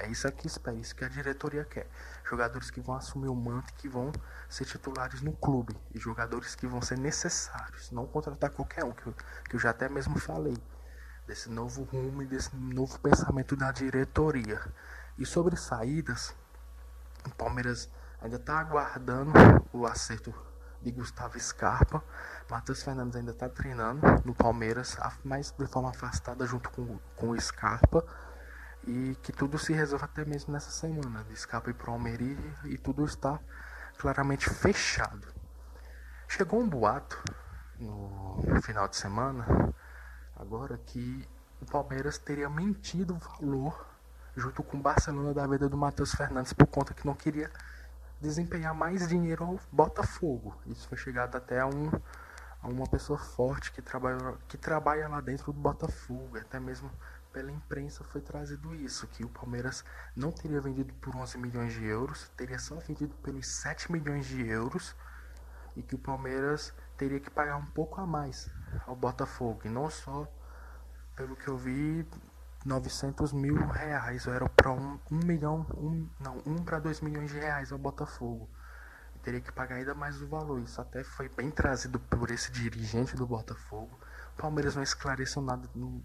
É 0.00 0.08
isso 0.08 0.28
aqui 0.28 0.46
espera, 0.46 0.76
isso 0.76 0.94
que 0.94 1.04
a 1.04 1.08
diretoria 1.08 1.64
quer. 1.64 1.88
Jogadores 2.24 2.70
que 2.70 2.80
vão 2.80 2.94
assumir 2.94 3.28
o 3.28 3.34
manto 3.34 3.70
e 3.70 3.72
que 3.74 3.88
vão 3.88 4.12
ser 4.48 4.64
titulares 4.64 5.20
no 5.22 5.32
clube. 5.32 5.76
E 5.92 5.98
jogadores 5.98 6.54
que 6.54 6.66
vão 6.66 6.80
ser 6.80 6.98
necessários. 6.98 7.90
Não 7.90 8.06
contratar 8.06 8.50
qualquer 8.50 8.84
um, 8.84 8.92
que 8.92 9.06
eu, 9.06 9.14
que 9.48 9.56
eu 9.56 9.60
já 9.60 9.70
até 9.70 9.88
mesmo 9.88 10.18
falei. 10.18 10.56
Desse 11.26 11.48
novo 11.48 11.82
rumo 11.84 12.22
e 12.22 12.26
desse 12.26 12.54
novo 12.56 12.98
pensamento 13.00 13.56
da 13.56 13.72
diretoria. 13.72 14.60
E 15.18 15.26
sobre 15.26 15.56
saídas, 15.56 16.34
o 17.26 17.30
Palmeiras 17.30 17.88
ainda 18.20 18.36
está 18.36 18.58
aguardando 18.58 19.32
o 19.72 19.86
acerto 19.86 20.34
de 20.82 20.90
Gustavo 20.90 21.38
Scarpa. 21.38 22.02
Matheus 22.50 22.82
Fernandes 22.82 23.16
ainda 23.16 23.30
está 23.30 23.48
treinando 23.48 24.00
no 24.24 24.34
Palmeiras, 24.34 24.96
mas 25.24 25.52
de 25.56 25.66
forma 25.66 25.90
afastada 25.90 26.46
junto 26.46 26.70
com, 26.70 26.98
com 27.16 27.30
o 27.30 27.40
Scarpa. 27.40 28.04
E 28.86 29.16
que 29.22 29.32
tudo 29.32 29.58
se 29.58 29.72
resolva 29.72 30.06
até 30.06 30.24
mesmo 30.24 30.52
nessa 30.52 30.70
semana. 30.70 31.24
De 31.24 31.36
Scarpa 31.36 31.70
e 31.70 31.74
pro 31.74 31.92
Almeria 31.92 32.54
e 32.64 32.76
tudo 32.76 33.04
está 33.04 33.38
claramente 33.98 34.50
fechado. 34.50 35.26
Chegou 36.28 36.60
um 36.60 36.68
boato 36.68 37.22
no 37.78 38.60
final 38.62 38.88
de 38.88 38.96
semana, 38.96 39.72
agora 40.36 40.78
que 40.78 41.28
o 41.60 41.66
Palmeiras 41.66 42.18
teria 42.18 42.48
mentido 42.48 43.14
o 43.14 43.18
valor 43.18 43.86
junto 44.36 44.62
com 44.62 44.78
o 44.78 44.80
Barcelona 44.80 45.34
da 45.34 45.46
venda 45.46 45.68
do 45.68 45.76
Matheus 45.76 46.12
Fernandes 46.12 46.52
por 46.52 46.66
conta 46.66 46.94
que 46.94 47.06
não 47.06 47.14
queria 47.14 47.50
desempenhar 48.20 48.74
mais 48.74 49.06
dinheiro 49.08 49.44
ao 49.44 49.60
Botafogo. 49.70 50.56
Isso 50.66 50.88
foi 50.88 50.96
chegado 50.96 51.36
até 51.36 51.60
a, 51.60 51.66
um, 51.66 51.90
a 52.62 52.68
uma 52.68 52.86
pessoa 52.86 53.18
forte 53.18 53.72
que 53.72 53.82
trabalha, 53.82 54.36
que 54.48 54.56
trabalha 54.56 55.08
lá 55.08 55.20
dentro 55.20 55.52
do 55.52 55.60
Botafogo. 55.60 56.38
Até 56.38 56.58
mesmo 56.58 56.90
pela 57.32 57.50
imprensa 57.50 58.04
foi 58.04 58.20
trazido 58.20 58.74
isso, 58.74 59.06
que 59.06 59.24
o 59.24 59.28
Palmeiras 59.28 59.84
não 60.14 60.30
teria 60.30 60.60
vendido 60.60 60.92
por 60.94 61.16
11 61.16 61.38
milhões 61.38 61.72
de 61.72 61.84
euros, 61.84 62.30
teria 62.36 62.58
só 62.58 62.76
vendido 62.76 63.14
pelos 63.16 63.46
7 63.46 63.90
milhões 63.90 64.26
de 64.26 64.46
euros 64.46 64.94
e 65.76 65.82
que 65.82 65.94
o 65.94 65.98
Palmeiras 65.98 66.72
teria 66.96 67.18
que 67.18 67.30
pagar 67.30 67.56
um 67.56 67.66
pouco 67.66 68.00
a 68.00 68.06
mais 68.06 68.50
ao 68.86 68.94
Botafogo. 68.94 69.62
E 69.64 69.68
não 69.68 69.88
só, 69.88 70.28
pelo 71.16 71.34
que 71.34 71.48
eu 71.48 71.56
vi, 71.56 72.06
900 72.64 73.32
mil 73.32 73.56
reais, 73.66 74.26
ou 74.26 74.34
era 74.34 74.48
para 74.48 74.70
um, 74.70 74.98
um 75.10 75.18
milhão, 75.24 75.66
um, 75.76 76.08
não, 76.20 76.42
um 76.46 76.62
para 76.64 76.78
dois 76.78 77.00
milhões 77.00 77.30
de 77.30 77.38
reais 77.38 77.72
ao 77.72 77.78
Botafogo. 77.78 78.48
E 79.16 79.18
teria 79.18 79.40
que 79.40 79.50
pagar 79.50 79.76
ainda 79.76 79.94
mais 79.94 80.20
o 80.20 80.26
valor. 80.26 80.60
Isso 80.60 80.80
até 80.80 81.02
foi 81.02 81.28
bem 81.28 81.50
trazido 81.50 81.98
por 81.98 82.30
esse 82.30 82.52
dirigente 82.52 83.16
do 83.16 83.26
Botafogo. 83.26 83.98
O 84.34 84.40
Palmeiras 84.40 84.76
não 84.76 84.82
esclareceu 84.82 85.42
nada, 85.42 85.68
não 85.74 86.02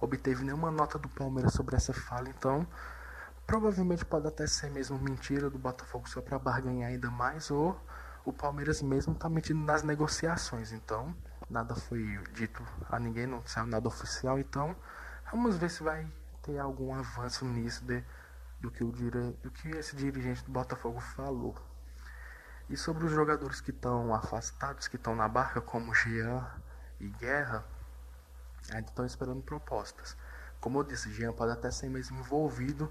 obteve 0.00 0.44
nenhuma 0.44 0.70
nota 0.70 0.98
do 0.98 1.08
Palmeiras 1.08 1.52
sobre 1.52 1.76
essa 1.76 1.92
fala, 1.92 2.28
então 2.28 2.66
provavelmente 3.46 4.04
pode 4.04 4.26
até 4.26 4.46
ser 4.46 4.70
mesmo 4.70 4.98
mentira 4.98 5.48
do 5.48 5.58
Botafogo 5.58 6.08
só 6.08 6.20
para 6.20 6.38
barganhar 6.38 6.90
ainda 6.90 7.10
mais, 7.10 7.50
ou 7.50 7.78
o 8.24 8.32
Palmeiras 8.32 8.82
mesmo 8.82 9.14
está 9.14 9.28
metido 9.28 9.58
nas 9.60 9.82
negociações. 9.82 10.72
Então, 10.72 11.14
nada 11.48 11.74
foi 11.74 12.20
dito 12.34 12.62
a 12.90 12.98
ninguém, 12.98 13.26
não 13.26 13.42
saiu 13.46 13.66
nada 13.66 13.88
oficial, 13.88 14.38
então 14.38 14.76
Vamos 15.30 15.58
ver 15.58 15.68
se 15.68 15.82
vai 15.82 16.10
ter 16.42 16.58
algum 16.58 16.94
avanço 16.94 17.44
nisso 17.44 17.84
de, 17.84 18.02
do, 18.58 18.70
que 18.70 18.82
o, 18.82 18.90
do 18.90 19.50
que 19.50 19.68
esse 19.68 19.94
dirigente 19.94 20.42
do 20.42 20.50
Botafogo 20.50 20.98
falou. 21.00 21.54
E 22.70 22.78
sobre 22.78 23.04
os 23.04 23.12
jogadores 23.12 23.60
que 23.60 23.70
estão 23.70 24.14
afastados, 24.14 24.88
que 24.88 24.96
estão 24.96 25.14
na 25.14 25.28
barca, 25.28 25.60
como 25.60 25.94
Jean 25.94 26.46
e 26.98 27.08
Guerra, 27.08 27.62
ainda 28.72 28.88
estão 28.88 29.04
esperando 29.04 29.42
propostas. 29.42 30.16
Como 30.60 30.78
eu 30.78 30.84
disse, 30.84 31.12
Jean 31.12 31.32
pode 31.32 31.52
até 31.52 31.70
ser 31.70 31.88
mesmo 31.88 32.18
envolvido 32.18 32.90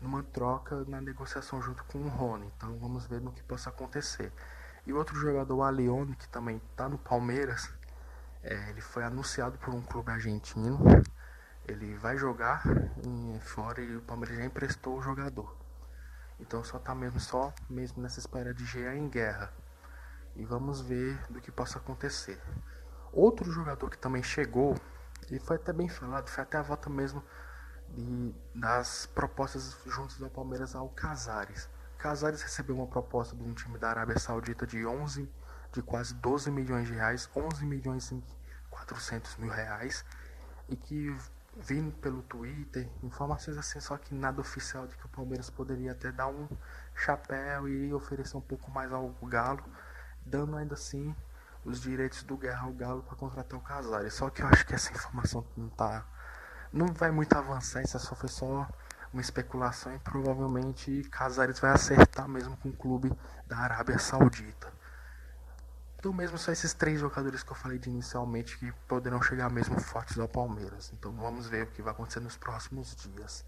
numa 0.00 0.22
troca 0.22 0.84
na 0.86 1.00
negociação 1.00 1.60
junto 1.60 1.84
com 1.84 1.98
o 1.98 2.08
Rony. 2.08 2.50
Então 2.56 2.78
vamos 2.78 3.06
ver 3.06 3.20
no 3.20 3.32
que 3.32 3.42
possa 3.42 3.70
acontecer. 3.70 4.32
E 4.86 4.92
outro 4.92 5.14
jogador, 5.16 5.54
o 5.54 5.62
Alione, 5.62 6.16
que 6.16 6.28
também 6.28 6.60
está 6.70 6.88
no 6.88 6.98
Palmeiras, 6.98 7.72
é, 8.42 8.70
ele 8.70 8.80
foi 8.80 9.04
anunciado 9.04 9.58
por 9.58 9.72
um 9.72 9.82
clube 9.82 10.10
argentino 10.10 10.78
ele 11.66 11.94
vai 11.94 12.16
jogar 12.16 12.62
em, 13.04 13.38
fora 13.40 13.80
e 13.80 13.96
o 13.96 14.02
Palmeiras 14.02 14.36
já 14.36 14.44
emprestou 14.44 14.98
o 14.98 15.02
jogador. 15.02 15.56
Então 16.40 16.64
só 16.64 16.78
tá 16.78 16.94
mesmo 16.94 17.20
só 17.20 17.54
mesmo 17.70 18.02
nessa 18.02 18.18
espera 18.18 18.52
de 18.52 18.64
GA 18.64 18.94
em 18.94 19.08
guerra. 19.08 19.52
E 20.34 20.44
vamos 20.44 20.80
ver 20.80 21.18
do 21.30 21.40
que 21.40 21.52
possa 21.52 21.78
acontecer. 21.78 22.40
Outro 23.12 23.50
jogador 23.52 23.90
que 23.90 23.98
também 23.98 24.22
chegou, 24.22 24.74
e 25.30 25.38
foi 25.38 25.56
até 25.56 25.72
bem 25.72 25.88
falado, 25.88 26.28
foi 26.28 26.42
até 26.42 26.58
a 26.58 26.62
volta 26.62 26.90
mesmo 26.90 27.22
de, 27.88 28.34
das 28.54 29.06
propostas 29.06 29.76
juntos 29.86 30.22
ao 30.22 30.30
Palmeiras 30.30 30.74
ao 30.74 30.88
Casares. 30.88 31.68
Casares 31.98 32.42
recebeu 32.42 32.76
uma 32.76 32.86
proposta 32.86 33.36
de 33.36 33.42
um 33.42 33.54
time 33.54 33.78
da 33.78 33.90
Arábia 33.90 34.18
Saudita 34.18 34.66
de 34.66 34.84
11, 34.84 35.30
de 35.72 35.82
quase 35.82 36.14
12 36.14 36.50
milhões 36.50 36.88
de 36.88 36.94
reais, 36.94 37.28
11 37.34 37.64
milhões 37.64 38.10
e 38.10 38.22
400 38.70 39.36
mil 39.36 39.50
reais, 39.50 40.04
e 40.68 40.76
que 40.76 41.16
vindo 41.56 41.92
pelo 41.98 42.22
Twitter, 42.22 42.88
informações 43.02 43.58
assim, 43.58 43.78
só 43.78 43.96
que 43.96 44.14
nada 44.14 44.40
oficial 44.40 44.86
de 44.86 44.96
que 44.96 45.04
o 45.04 45.08
Palmeiras 45.08 45.50
poderia 45.50 45.92
até 45.92 46.10
dar 46.10 46.28
um 46.28 46.48
chapéu 46.94 47.68
e 47.68 47.92
oferecer 47.92 48.36
um 48.36 48.40
pouco 48.40 48.70
mais 48.70 48.90
ao 48.92 49.10
Galo, 49.22 49.62
dando 50.24 50.56
ainda 50.56 50.74
assim 50.74 51.14
os 51.64 51.80
direitos 51.80 52.22
do 52.22 52.36
Guerra 52.36 52.66
ao 52.66 52.72
Galo 52.72 53.02
para 53.02 53.16
contratar 53.16 53.58
o 53.58 53.62
Casares. 53.62 54.14
Só 54.14 54.30
que 54.30 54.42
eu 54.42 54.46
acho 54.48 54.66
que 54.66 54.74
essa 54.74 54.92
informação 54.92 55.44
não 55.56 55.68
tá 55.68 56.04
não 56.72 56.86
vai 56.86 57.10
muito 57.10 57.36
avançar, 57.36 57.82
isso 57.82 57.98
só 57.98 58.14
foi 58.14 58.30
só 58.30 58.66
uma 59.12 59.20
especulação 59.20 59.94
e 59.94 59.98
provavelmente 59.98 61.02
Casares 61.10 61.60
vai 61.60 61.72
acertar 61.72 62.26
mesmo 62.26 62.56
com 62.56 62.70
o 62.70 62.72
clube 62.72 63.12
da 63.46 63.58
Arábia 63.58 63.98
Saudita. 63.98 64.72
Então 65.98 66.12
mesmo 66.12 66.38
só 66.38 66.50
esses 66.50 66.72
três 66.72 66.98
jogadores 66.98 67.42
que 67.42 67.52
eu 67.52 67.54
falei 67.54 67.78
inicialmente 67.86 68.58
que 68.58 68.72
poderão 68.88 69.20
chegar 69.22 69.50
mesmo 69.50 69.78
fortes 69.78 70.18
ao 70.18 70.26
Palmeiras. 70.26 70.90
Então 70.94 71.12
vamos 71.12 71.46
ver 71.46 71.64
o 71.64 71.66
que 71.66 71.82
vai 71.82 71.92
acontecer 71.92 72.20
nos 72.20 72.36
próximos 72.36 72.96
dias. 72.96 73.44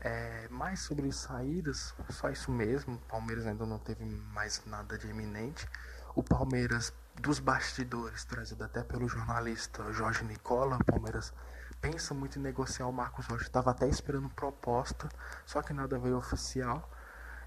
É, 0.00 0.46
mais 0.50 0.80
sobre 0.80 1.10
saídas, 1.10 1.94
só 2.10 2.28
isso 2.30 2.52
mesmo. 2.52 2.96
O 2.96 3.08
Palmeiras 3.08 3.46
ainda 3.46 3.64
não 3.64 3.78
teve 3.78 4.04
mais 4.04 4.62
nada 4.66 4.98
de 4.98 5.08
eminente. 5.08 5.66
O 6.14 6.22
Palmeiras 6.22 6.92
dos 7.20 7.38
bastidores, 7.38 8.24
trazido 8.24 8.64
até 8.64 8.82
pelo 8.82 9.08
jornalista 9.08 9.92
Jorge 9.92 10.24
Nicola, 10.24 10.78
Palmeiras 10.84 11.32
pensa 11.80 12.14
muito 12.14 12.38
em 12.38 12.42
negociar 12.42 12.86
o 12.86 12.92
Marcos 12.92 13.26
Rocha. 13.26 13.44
Estava 13.44 13.70
até 13.70 13.88
esperando 13.88 14.28
proposta, 14.30 15.08
só 15.44 15.62
que 15.62 15.72
nada 15.72 15.98
veio 15.98 16.16
oficial. 16.16 16.90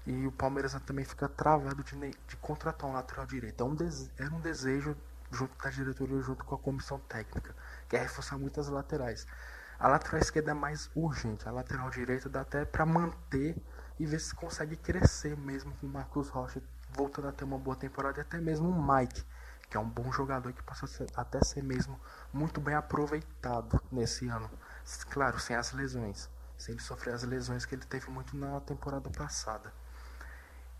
E 0.06 0.26
o 0.26 0.32
Palmeiras 0.32 0.74
também 0.86 1.04
fica 1.04 1.28
travado 1.28 1.82
de, 1.84 1.96
de 1.96 2.36
contratar 2.36 2.88
um 2.88 2.92
lateral 2.92 3.26
direito. 3.26 3.62
É 3.62 3.66
um 3.66 3.76
era 4.18 4.34
um 4.34 4.40
desejo 4.40 4.96
junto 5.30 5.62
da 5.62 5.70
diretoria, 5.70 6.20
junto 6.20 6.44
com 6.44 6.54
a 6.54 6.58
comissão 6.58 6.98
técnica, 7.00 7.54
que 7.88 7.96
é 7.96 8.00
reforçar 8.00 8.38
muitas 8.38 8.68
laterais. 8.68 9.26
A 9.78 9.88
lateral 9.88 10.20
esquerda 10.20 10.50
é 10.50 10.54
mais 10.54 10.90
urgente, 10.94 11.48
a 11.48 11.52
lateral 11.52 11.88
direita 11.90 12.28
dá 12.28 12.40
até 12.42 12.64
para 12.64 12.84
manter 12.84 13.56
e 13.98 14.06
ver 14.06 14.20
se 14.20 14.34
consegue 14.34 14.76
crescer 14.76 15.36
mesmo 15.36 15.72
com 15.80 15.86
o 15.86 15.90
Marcos 15.90 16.28
Rocha 16.28 16.62
voltando 16.92 17.28
a 17.28 17.32
ter 17.32 17.44
uma 17.44 17.58
boa 17.58 17.76
temporada 17.76 18.18
e 18.18 18.22
até 18.22 18.38
mesmo 18.38 18.68
o 18.68 18.94
Mike, 18.94 19.24
que 19.70 19.76
é 19.76 19.80
um 19.80 19.88
bom 19.88 20.10
jogador 20.10 20.52
que 20.52 20.62
possa 20.64 20.86
ser, 20.88 21.06
até 21.14 21.42
ser 21.44 21.62
mesmo 21.62 21.98
muito 22.32 22.60
bem 22.60 22.74
aproveitado 22.74 23.80
nesse 23.90 24.28
ano. 24.28 24.50
Claro, 25.10 25.38
sem 25.38 25.54
as 25.54 25.72
lesões, 25.72 26.28
sem 26.58 26.74
ele 26.74 26.82
sofrer 26.82 27.14
as 27.14 27.22
lesões 27.22 27.64
que 27.64 27.76
ele 27.76 27.84
teve 27.84 28.10
muito 28.10 28.36
na 28.36 28.60
temporada 28.60 29.08
passada. 29.10 29.72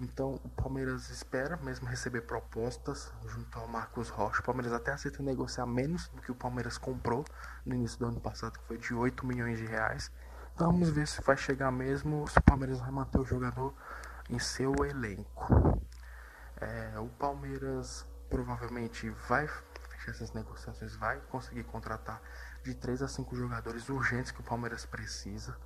Então 0.01 0.41
o 0.43 0.49
Palmeiras 0.49 1.09
espera 1.09 1.57
mesmo 1.59 1.87
receber 1.87 2.23
propostas 2.23 3.13
junto 3.27 3.59
ao 3.59 3.69
Marcos 3.69 4.09
Rocha. 4.09 4.41
O 4.41 4.45
Palmeiras 4.45 4.73
até 4.73 4.93
aceita 4.93 5.23
negociar 5.23 5.67
menos 5.67 6.09
do 6.09 6.21
que 6.23 6.33
o 6.33 6.35
Palmeiras 6.35 6.77
comprou 6.77 7.25
no 7.65 7.75
início 7.75 7.99
do 7.99 8.07
ano 8.07 8.21
passado, 8.21 8.59
que 8.59 8.65
foi 8.65 8.79
de 8.79 8.93
8 8.93 9.25
milhões 9.25 9.59
de 9.59 9.67
reais. 9.67 10.11
Então 10.55 10.73
vamos 10.73 10.91
ver 10.91 11.07
se 11.07 11.23
vai 11.23 11.37
chegar 11.37 11.71
mesmo, 11.71 12.27
se 12.27 12.39
o 12.39 12.43
Palmeiras 12.43 12.81
vai 12.81 12.91
manter 12.91 13.21
o 13.21 13.25
jogador 13.25 13.73
em 14.29 14.39
seu 14.39 14.75
elenco. 14.85 15.81
É, 16.57 16.99
o 16.99 17.09
Palmeiras 17.09 18.07
provavelmente 18.31 19.11
vai 19.29 19.47
fechar 19.47 20.13
essas 20.13 20.33
negociações, 20.33 20.95
vai 20.95 21.21
conseguir 21.29 21.65
contratar 21.65 22.23
de 22.63 22.73
3 22.75 23.03
a 23.03 23.09
5 23.09 23.35
jogadores 23.37 23.89
urgentes 23.89 24.31
que 24.31 24.41
o 24.41 24.45
Palmeiras 24.45 24.87
precisa. 24.87 25.57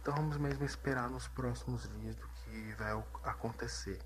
Então 0.00 0.14
vamos 0.14 0.36
mesmo 0.36 0.64
esperar 0.64 1.08
nos 1.08 1.26
próximos 1.26 1.88
dias 1.88 2.14
do 2.16 2.28
que 2.28 2.74
vai 2.74 2.92
acontecer. 3.24 3.98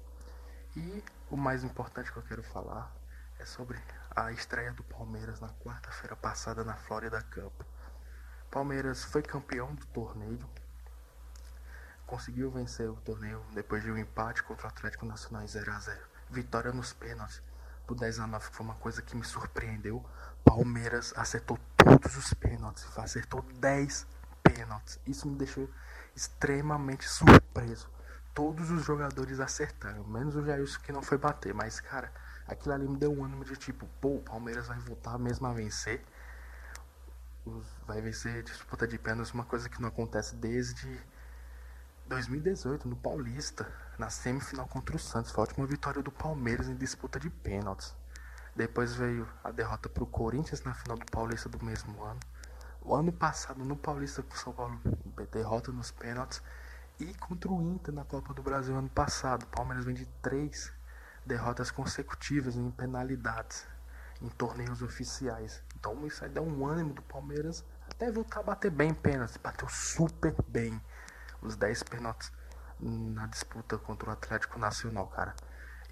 E 0.76 1.02
o 1.30 1.36
mais 1.36 1.64
importante 1.64 2.12
que 2.12 2.18
eu 2.18 2.22
quero 2.22 2.42
falar 2.42 2.94
é 3.38 3.44
sobre 3.44 3.78
a 4.14 4.30
estreia 4.30 4.72
do 4.72 4.84
Palmeiras 4.84 5.40
na 5.40 5.48
quarta-feira 5.48 6.14
passada 6.14 6.64
na 6.64 6.76
Florida 6.76 7.20
Cup. 7.22 7.62
Palmeiras 8.50 9.04
foi 9.04 9.22
campeão 9.22 9.74
do 9.74 9.84
torneio, 9.86 10.48
conseguiu 12.06 12.50
vencer 12.50 12.88
o 12.88 12.96
torneio 12.96 13.44
depois 13.52 13.82
de 13.82 13.90
um 13.90 13.98
empate 13.98 14.42
contra 14.42 14.66
o 14.66 14.70
Atlético 14.70 15.04
Nacional 15.04 15.42
em 15.42 15.48
0 15.48 15.72
a 15.72 15.78
0 15.80 16.06
Vitória 16.30 16.72
nos 16.72 16.92
pênaltis 16.92 17.42
por 17.86 17.96
10 17.96 18.20
a 18.20 18.26
9 18.26 18.48
foi 18.50 18.66
uma 18.66 18.74
coisa 18.74 19.00
que 19.00 19.16
me 19.16 19.24
surpreendeu. 19.24 20.04
Palmeiras 20.44 21.12
acertou 21.16 21.58
todos 21.76 22.16
os 22.16 22.34
pênaltis, 22.34 22.86
acertou 22.98 23.42
10 23.60 24.06
pênaltis. 24.42 24.98
Isso 25.06 25.28
me 25.28 25.36
deixou 25.36 25.68
extremamente 26.14 27.08
surpreso. 27.08 27.88
Todos 28.34 28.70
os 28.70 28.84
jogadores 28.84 29.40
acertaram, 29.40 30.04
menos 30.04 30.36
o 30.36 30.44
Jailson 30.44 30.80
que 30.80 30.92
não 30.92 31.02
foi 31.02 31.16
bater. 31.16 31.54
Mas, 31.54 31.80
cara, 31.80 32.12
aquilo 32.46 32.74
ali 32.74 32.88
me 32.88 32.96
deu 32.96 33.12
um 33.12 33.24
ânimo 33.24 33.44
de 33.44 33.56
tipo, 33.56 33.86
pô, 34.00 34.16
o 34.16 34.22
Palmeiras 34.22 34.66
vai 34.66 34.78
voltar 34.78 35.18
mesmo 35.18 35.46
a 35.46 35.52
vencer. 35.52 36.04
Vai 37.86 38.00
vencer 38.00 38.42
disputa 38.42 38.86
de 38.86 38.98
pênaltis, 38.98 39.32
uma 39.32 39.44
coisa 39.44 39.68
que 39.68 39.80
não 39.80 39.88
acontece 39.88 40.34
desde 40.34 41.00
2018, 42.08 42.88
no 42.88 42.96
Paulista, 42.96 43.70
na 43.98 44.10
semifinal 44.10 44.66
contra 44.66 44.96
o 44.96 44.98
Santos. 44.98 45.30
Foi 45.30 45.42
a 45.42 45.46
última 45.46 45.66
vitória 45.66 46.02
do 46.02 46.10
Palmeiras 46.10 46.68
em 46.68 46.76
disputa 46.76 47.18
de 47.18 47.30
pênaltis. 47.30 47.94
Depois 48.54 48.94
veio 48.94 49.28
a 49.44 49.50
derrota 49.50 49.88
para 49.88 50.02
o 50.02 50.06
Corinthians 50.06 50.62
na 50.62 50.74
final 50.74 50.96
do 50.96 51.06
Paulista 51.06 51.48
do 51.48 51.62
mesmo 51.64 52.02
ano. 52.02 52.20
O 52.80 52.94
ano 52.94 53.12
passado 53.12 53.64
no 53.64 53.76
Paulista 53.76 54.22
com 54.22 54.34
o 54.34 54.38
São 54.38 54.52
Paulo 54.52 54.80
derrota 55.32 55.72
nos 55.72 55.90
pênaltis 55.90 56.42
e 56.98 57.12
contra 57.14 57.50
o 57.50 57.60
Inter 57.60 57.92
na 57.92 58.04
Copa 58.04 58.32
do 58.32 58.42
Brasil 58.42 58.76
ano 58.76 58.88
passado. 58.88 59.42
O 59.42 59.46
Palmeiras 59.46 59.84
vem 59.84 59.94
de 59.94 60.06
três 60.22 60.72
derrotas 61.24 61.70
consecutivas 61.70 62.56
em 62.56 62.70
penalidades 62.70 63.66
em 64.22 64.28
torneios 64.28 64.82
oficiais. 64.82 65.62
Então 65.78 66.06
isso 66.06 66.24
aí 66.24 66.30
dá 66.30 66.40
um 66.40 66.66
ânimo 66.66 66.94
do 66.94 67.02
Palmeiras 67.02 67.64
até 67.90 68.10
voltar 68.10 68.40
a 68.40 68.44
bater 68.44 68.70
bem 68.70 68.94
pênaltis. 68.94 69.36
Bateu 69.36 69.68
super 69.68 70.34
bem 70.48 70.80
os 71.42 71.56
10 71.56 71.82
pênaltis 71.84 72.32
na 72.80 73.26
disputa 73.26 73.78
contra 73.78 74.10
o 74.10 74.12
Atlético 74.12 74.58
Nacional, 74.58 75.06
cara. 75.08 75.34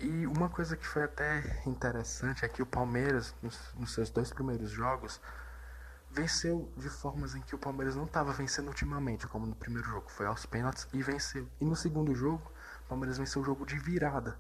E 0.00 0.26
uma 0.26 0.48
coisa 0.48 0.76
que 0.76 0.86
foi 0.86 1.04
até 1.04 1.62
interessante 1.66 2.44
é 2.44 2.48
que 2.48 2.62
o 2.62 2.66
Palmeiras, 2.66 3.34
nos, 3.40 3.58
nos 3.74 3.94
seus 3.94 4.10
dois 4.10 4.32
primeiros 4.32 4.70
jogos, 4.70 5.20
venceu 6.10 6.72
de 6.76 6.88
formas 6.88 7.34
em 7.34 7.40
que 7.40 7.54
o 7.54 7.58
Palmeiras 7.58 7.96
não 7.96 8.04
estava 8.04 8.32
vencendo 8.32 8.68
ultimamente, 8.68 9.26
como 9.26 9.46
no 9.46 9.54
primeiro 9.54 9.88
jogo, 9.88 10.10
foi 10.10 10.26
aos 10.26 10.46
pênaltis 10.46 10.86
e 10.92 11.02
venceu. 11.02 11.48
E 11.60 11.64
no 11.64 11.74
segundo 11.74 12.14
jogo, 12.14 12.52
o 12.84 12.88
Palmeiras 12.88 13.18
venceu 13.18 13.42
o 13.42 13.44
jogo 13.44 13.64
de 13.64 13.78
virada. 13.78 14.38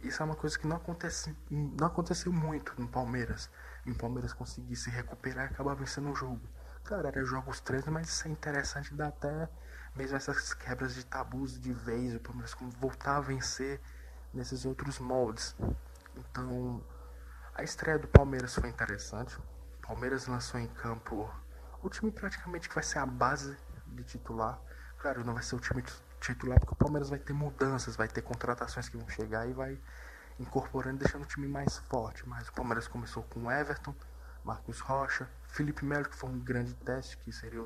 Isso 0.00 0.22
é 0.22 0.26
uma 0.26 0.36
coisa 0.36 0.58
que 0.58 0.66
não, 0.66 0.76
acontece, 0.76 1.34
não 1.50 1.86
aconteceu 1.86 2.32
muito 2.32 2.74
no 2.78 2.86
Palmeiras. 2.86 3.50
E 3.84 3.90
o 3.90 3.94
Palmeiras 3.94 4.32
conseguir 4.32 4.76
se 4.76 4.90
recuperar 4.90 5.46
e 5.46 5.54
acabar 5.54 5.74
vencendo 5.74 6.10
o 6.10 6.14
jogo. 6.14 6.40
Claro, 6.84 7.06
era 7.06 7.24
jogos 7.24 7.60
treinos, 7.60 7.88
mas 7.88 8.08
isso 8.08 8.28
é 8.28 8.30
interessante, 8.30 8.94
dá 8.94 9.08
até 9.08 9.48
mesmo 9.96 10.16
essas 10.16 10.52
quebras 10.52 10.94
de 10.94 11.04
tabus 11.04 11.58
de 11.58 11.72
vez, 11.72 12.14
o 12.14 12.20
Palmeiras 12.20 12.54
voltar 12.78 13.16
a 13.16 13.20
vencer 13.20 13.80
nesses 14.32 14.64
outros 14.64 14.98
moldes. 14.98 15.56
Então, 16.14 16.84
a 17.54 17.62
estreia 17.62 17.98
do 17.98 18.06
Palmeiras 18.06 18.54
foi 18.54 18.68
interessante. 18.68 19.36
O 19.78 19.86
Palmeiras 19.86 20.26
lançou 20.26 20.60
em 20.60 20.66
campo 20.66 21.30
o 21.82 21.88
time 21.88 22.10
praticamente 22.10 22.68
que 22.68 22.74
vai 22.74 22.84
ser 22.84 22.98
a 22.98 23.06
base 23.06 23.56
de 23.86 24.04
titular. 24.04 24.60
Claro, 24.98 25.24
não 25.24 25.34
vai 25.34 25.42
ser 25.42 25.56
o 25.56 25.60
time 25.60 25.82
titular 26.20 26.58
porque 26.58 26.74
o 26.74 26.76
Palmeiras 26.76 27.08
vai 27.08 27.18
ter 27.18 27.32
mudanças, 27.32 27.96
vai 27.96 28.08
ter 28.08 28.22
contratações 28.22 28.88
que 28.88 28.96
vão 28.96 29.08
chegar 29.08 29.48
e 29.48 29.52
vai 29.52 29.78
incorporando, 30.38 30.98
deixando 30.98 31.22
o 31.22 31.26
time 31.26 31.48
mais 31.48 31.78
forte. 31.78 32.28
Mas 32.28 32.48
o 32.48 32.52
Palmeiras 32.52 32.86
começou 32.86 33.22
com 33.22 33.50
Everton, 33.50 33.94
Marcos 34.44 34.80
Rocha, 34.80 35.28
Felipe 35.48 35.84
Melo, 35.84 36.04
que 36.04 36.16
foi 36.16 36.28
um 36.28 36.38
grande 36.38 36.74
teste, 36.74 37.16
que 37.18 37.32
seria 37.32 37.64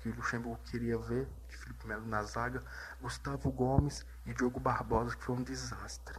que 0.00 0.08
o 0.08 0.14
Luxemburgo 0.14 0.60
queria 0.64 0.98
ver, 0.98 1.28
de 1.48 1.56
Felipe 1.56 1.86
Melo 1.86 2.06
na 2.06 2.22
zaga, 2.22 2.62
Gustavo 3.00 3.50
Gomes 3.50 4.06
e 4.26 4.32
Diogo 4.32 4.58
Barbosa, 4.58 5.14
que 5.14 5.22
foi 5.22 5.36
um 5.36 5.42
desastre. 5.42 6.18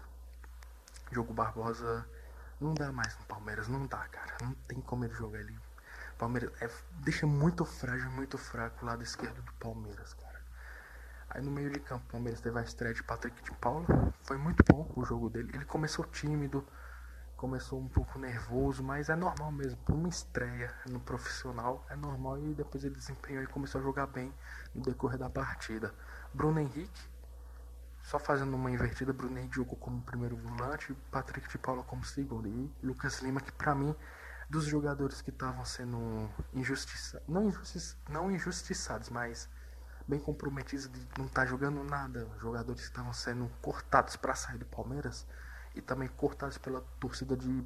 Diogo 1.11 1.33
Barbosa 1.33 2.05
não 2.59 2.73
dá 2.73 2.91
mais 2.91 3.17
no 3.17 3.25
Palmeiras, 3.25 3.67
não 3.67 3.85
dá, 3.88 4.07
cara. 4.07 4.38
Não 4.41 4.53
tem 4.67 4.79
como 4.81 5.03
ele 5.03 5.13
jogar 5.13 5.39
ali. 5.39 5.57
Palmeiras 6.17 6.51
é, 6.61 6.69
deixa 7.00 7.25
muito 7.25 7.65
frágil, 7.65 8.11
muito 8.11 8.38
fraco 8.38 8.83
o 8.83 8.85
lado 8.85 9.01
esquerdo 9.01 9.41
do 9.41 9.53
Palmeiras, 9.53 10.13
cara. 10.13 10.39
Aí 11.31 11.41
no 11.41 11.50
meio 11.50 11.71
de 11.71 11.79
campo, 11.79 12.05
o 12.07 12.11
Palmeiras 12.11 12.39
teve 12.39 12.59
a 12.59 12.61
estreia 12.61 12.93
de 12.93 13.01
Patrick 13.01 13.41
de 13.41 13.51
Paula. 13.53 14.13
Foi 14.21 14.38
muito 14.38 14.63
bom 14.71 14.91
o 14.95 15.03
jogo 15.03 15.29
dele. 15.29 15.50
Ele 15.53 15.65
começou 15.65 16.05
tímido, 16.05 16.63
começou 17.41 17.79
um 17.79 17.88
pouco 17.88 18.19
nervoso, 18.19 18.83
mas 18.83 19.10
é 19.10 19.15
normal 19.15 19.51
mesmo. 19.51 19.75
Por 19.83 19.95
uma 19.95 20.07
estreia 20.07 20.71
no 20.88 21.00
profissional, 21.00 21.83
é 21.89 21.95
normal. 21.95 22.38
E 22.38 22.53
depois 22.53 22.83
ele 22.83 22.93
desempenhou 22.93 23.41
e 23.41 23.48
começou 23.48 23.81
a 23.81 23.83
jogar 23.83 24.05
bem 24.05 24.31
no 24.75 24.83
decorrer 24.83 25.17
da 25.17 25.27
partida. 25.27 25.91
Bruno 26.31 26.60
Henrique, 26.60 27.01
só 28.03 28.19
fazendo 28.19 28.55
uma 28.55 28.69
invertida, 28.69 29.12
Bruno 29.12 29.39
Henrique 29.39 29.55
jogou 29.55 29.75
como 29.75 30.03
primeiro 30.03 30.38
volante, 30.38 30.95
Patrick 31.10 31.50
de 31.50 31.57
Paula 31.57 31.81
como 31.81 32.05
segundo. 32.05 32.48
E 32.48 32.71
Lucas 32.83 33.21
Lima, 33.21 33.41
que 33.41 33.51
pra 33.51 33.74
mim, 33.74 33.95
dos 34.48 34.65
jogadores 34.65 35.19
que 35.24 35.31
estavam 35.31 35.65
sendo 35.65 36.29
injustiçados, 36.53 37.27
não, 37.27 37.51
não 38.07 38.31
injustiçados, 38.31 39.10
mas 39.10 39.50
bem 40.07 40.19
comprometidos 40.19 40.91
de 40.91 41.00
não 41.17 41.25
estar 41.25 41.41
tá 41.41 41.48
jogando 41.48 41.83
nada. 41.83 42.29
Jogadores 42.39 42.83
que 42.83 42.88
estavam 42.89 43.13
sendo 43.13 43.50
cortados 43.63 44.15
para 44.15 44.36
sair 44.36 44.60
do 44.60 44.65
Palmeiras 44.67 45.25
e 45.75 45.82
também 45.82 46.08
cortados 46.10 46.58
pela 46.58 46.82
torcida 47.00 47.36
de 47.36 47.66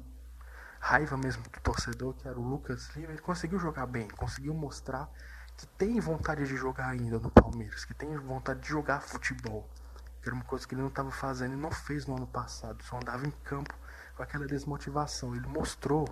raiva 0.78 1.16
mesmo 1.16 1.42
do 1.42 1.60
torcedor, 1.60 2.14
que 2.14 2.28
era 2.28 2.38
o 2.38 2.42
Lucas 2.42 2.88
Lima. 2.94 3.12
Ele 3.12 3.20
conseguiu 3.20 3.58
jogar 3.58 3.86
bem, 3.86 4.08
conseguiu 4.08 4.54
mostrar 4.54 5.10
que 5.56 5.66
tem 5.66 5.98
vontade 5.98 6.46
de 6.46 6.56
jogar 6.56 6.88
ainda 6.88 7.18
no 7.18 7.30
Palmeiras, 7.30 7.84
que 7.84 7.94
tem 7.94 8.16
vontade 8.18 8.60
de 8.60 8.68
jogar 8.68 9.00
futebol. 9.00 9.68
Que 10.22 10.28
era 10.28 10.34
uma 10.34 10.44
coisa 10.44 10.66
que 10.66 10.74
ele 10.74 10.82
não 10.82 10.88
estava 10.88 11.10
fazendo 11.10 11.54
e 11.54 11.56
não 11.56 11.70
fez 11.70 12.06
no 12.06 12.16
ano 12.16 12.26
passado, 12.26 12.82
só 12.82 12.96
andava 12.96 13.26
em 13.26 13.30
campo 13.30 13.74
com 14.14 14.22
aquela 14.22 14.46
desmotivação. 14.46 15.34
Ele 15.34 15.46
mostrou 15.46 16.06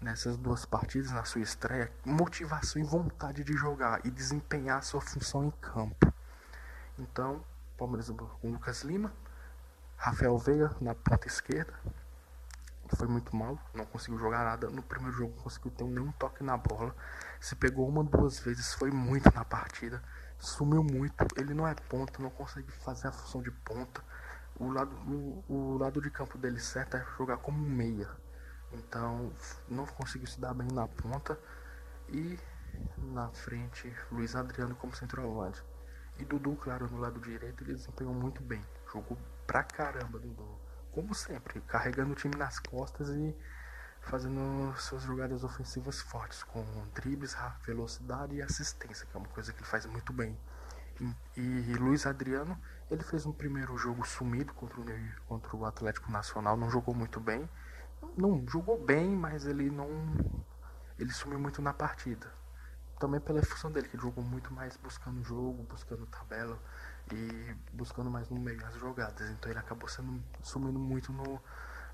nessas 0.00 0.36
duas 0.36 0.64
partidas, 0.64 1.10
na 1.10 1.24
sua 1.24 1.40
estreia, 1.40 1.92
motivação 2.04 2.80
e 2.80 2.84
vontade 2.84 3.42
de 3.42 3.52
jogar 3.54 4.00
e 4.04 4.10
desempenhar 4.10 4.82
sua 4.82 5.00
função 5.00 5.44
em 5.44 5.50
campo. 5.50 6.12
Então, 6.98 7.44
Palmeiras 7.76 8.10
com 8.40 8.50
Lucas 8.50 8.82
Lima, 8.82 9.12
Rafael 10.00 10.38
Veiga 10.38 10.76
na 10.80 10.94
ponta 10.94 11.26
esquerda, 11.26 11.74
foi 12.96 13.08
muito 13.08 13.34
mal, 13.34 13.58
não 13.74 13.84
conseguiu 13.84 14.16
jogar 14.16 14.44
nada. 14.44 14.70
No 14.70 14.80
primeiro 14.80 15.12
jogo 15.12 15.34
não 15.36 15.42
conseguiu 15.42 15.72
ter 15.72 15.84
nenhum 15.84 16.12
toque 16.12 16.42
na 16.44 16.56
bola. 16.56 16.94
Se 17.40 17.56
pegou 17.56 17.86
uma, 17.88 18.04
duas 18.04 18.38
vezes, 18.38 18.72
foi 18.74 18.92
muito 18.92 19.28
na 19.34 19.44
partida. 19.44 20.00
Sumiu 20.38 20.84
muito. 20.84 21.26
Ele 21.36 21.52
não 21.52 21.66
é 21.66 21.74
ponta, 21.74 22.22
não 22.22 22.30
consegue 22.30 22.70
fazer 22.70 23.08
a 23.08 23.12
função 23.12 23.42
de 23.42 23.50
ponta. 23.50 24.00
O 24.56 24.70
lado, 24.70 24.94
o, 25.06 25.44
o 25.48 25.78
lado 25.78 26.00
de 26.00 26.10
campo 26.10 26.38
dele 26.38 26.60
certo 26.60 26.96
é 26.96 27.04
jogar 27.18 27.38
como 27.38 27.58
meia. 27.58 28.08
Então 28.72 29.32
não 29.68 29.84
conseguiu 29.84 30.28
se 30.28 30.40
dar 30.40 30.54
bem 30.54 30.68
na 30.72 30.86
ponta. 30.86 31.38
E 32.08 32.38
na 32.96 33.28
frente, 33.30 33.92
Luiz 34.12 34.36
Adriano 34.36 34.76
como 34.76 34.94
centroavante. 34.94 35.62
E 36.18 36.24
Dudu, 36.24 36.56
claro, 36.56 36.88
no 36.88 36.98
lado 36.98 37.20
direito, 37.20 37.64
ele 37.64 37.74
desempenhou 37.74 38.14
muito 38.14 38.42
bem. 38.42 38.64
Jogou 38.92 39.18
pra 39.46 39.62
caramba, 39.62 40.18
Dudu. 40.18 40.60
Como 40.92 41.14
sempre, 41.14 41.60
carregando 41.62 42.12
o 42.12 42.14
time 42.14 42.34
nas 42.36 42.58
costas 42.58 43.10
e 43.10 43.36
fazendo 44.00 44.74
suas 44.78 45.02
jogadas 45.02 45.44
ofensivas 45.44 46.00
fortes, 46.00 46.42
com 46.42 46.64
dribles, 46.94 47.36
velocidade 47.64 48.34
e 48.34 48.42
assistência, 48.42 49.06
que 49.06 49.16
é 49.16 49.18
uma 49.18 49.28
coisa 49.28 49.52
que 49.52 49.58
ele 49.58 49.66
faz 49.66 49.84
muito 49.86 50.12
bem. 50.12 50.38
E, 51.00 51.40
e 51.40 51.74
Luiz 51.74 52.06
Adriano, 52.06 52.58
ele 52.90 53.02
fez 53.02 53.26
um 53.26 53.32
primeiro 53.32 53.76
jogo 53.76 54.06
sumido 54.06 54.52
contra 54.54 54.80
o, 54.80 54.84
contra 55.26 55.56
o 55.56 55.64
Atlético 55.64 56.10
Nacional, 56.10 56.56
não 56.56 56.70
jogou 56.70 56.94
muito 56.94 57.20
bem 57.20 57.48
não 58.16 58.44
jogou 58.46 58.82
bem, 58.82 59.10
mas 59.16 59.46
ele 59.46 59.70
não 59.70 59.88
ele 60.98 61.12
sumiu 61.12 61.38
muito 61.38 61.62
na 61.62 61.72
partida. 61.72 62.32
Também 62.98 63.20
pela 63.20 63.40
função 63.44 63.70
dele, 63.70 63.88
que 63.88 63.94
ele 63.94 64.02
jogou 64.02 64.24
muito 64.24 64.52
mais 64.52 64.76
buscando 64.76 65.22
jogo, 65.22 65.62
buscando 65.64 66.04
tabela 66.06 66.58
e 67.12 67.56
buscando 67.72 68.10
mais 68.10 68.28
no 68.28 68.38
meio 68.38 68.64
as 68.66 68.74
jogadas. 68.74 69.30
Então 69.30 69.50
ele 69.50 69.58
acabou 69.58 69.88
sendo 69.88 70.22
sumindo 70.42 70.78
muito 70.78 71.12
no, 71.12 71.40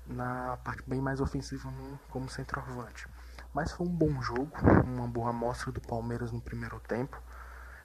na 0.07 0.57
parte 0.57 0.83
bem 0.87 1.01
mais 1.01 1.19
ofensiva 1.21 1.69
no, 1.71 1.97
como 2.09 2.29
centroavante. 2.29 3.07
Mas 3.53 3.71
foi 3.71 3.87
um 3.87 3.91
bom 3.91 4.21
jogo, 4.21 4.51
uma 4.85 5.07
boa 5.07 5.29
amostra 5.29 5.71
do 5.71 5.81
Palmeiras 5.81 6.31
no 6.31 6.41
primeiro 6.41 6.79
tempo. 6.81 7.21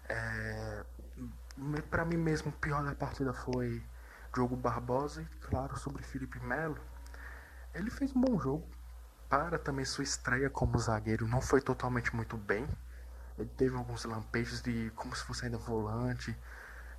É, 0.08 0.84
para 1.90 2.04
mim 2.04 2.16
mesmo, 2.16 2.50
o 2.50 2.52
pior 2.52 2.84
da 2.84 2.94
partida 2.94 3.32
foi 3.32 3.82
Diogo 4.34 4.56
Barbosa 4.56 5.22
e, 5.22 5.26
claro, 5.46 5.76
sobre 5.78 6.02
Felipe 6.02 6.40
Melo, 6.40 6.78
ele 7.74 7.90
fez 7.90 8.14
um 8.14 8.20
bom 8.20 8.38
jogo. 8.38 8.66
Para 9.28 9.60
também 9.60 9.84
sua 9.84 10.02
estreia 10.02 10.50
como 10.50 10.76
zagueiro, 10.76 11.28
não 11.28 11.40
foi 11.40 11.60
totalmente 11.60 12.14
muito 12.16 12.36
bem. 12.36 12.66
Ele 13.38 13.48
teve 13.50 13.76
alguns 13.76 14.04
lampejos 14.04 14.60
de 14.60 14.90
como 14.96 15.14
se 15.14 15.22
fosse 15.22 15.44
ainda 15.44 15.56
volante. 15.56 16.36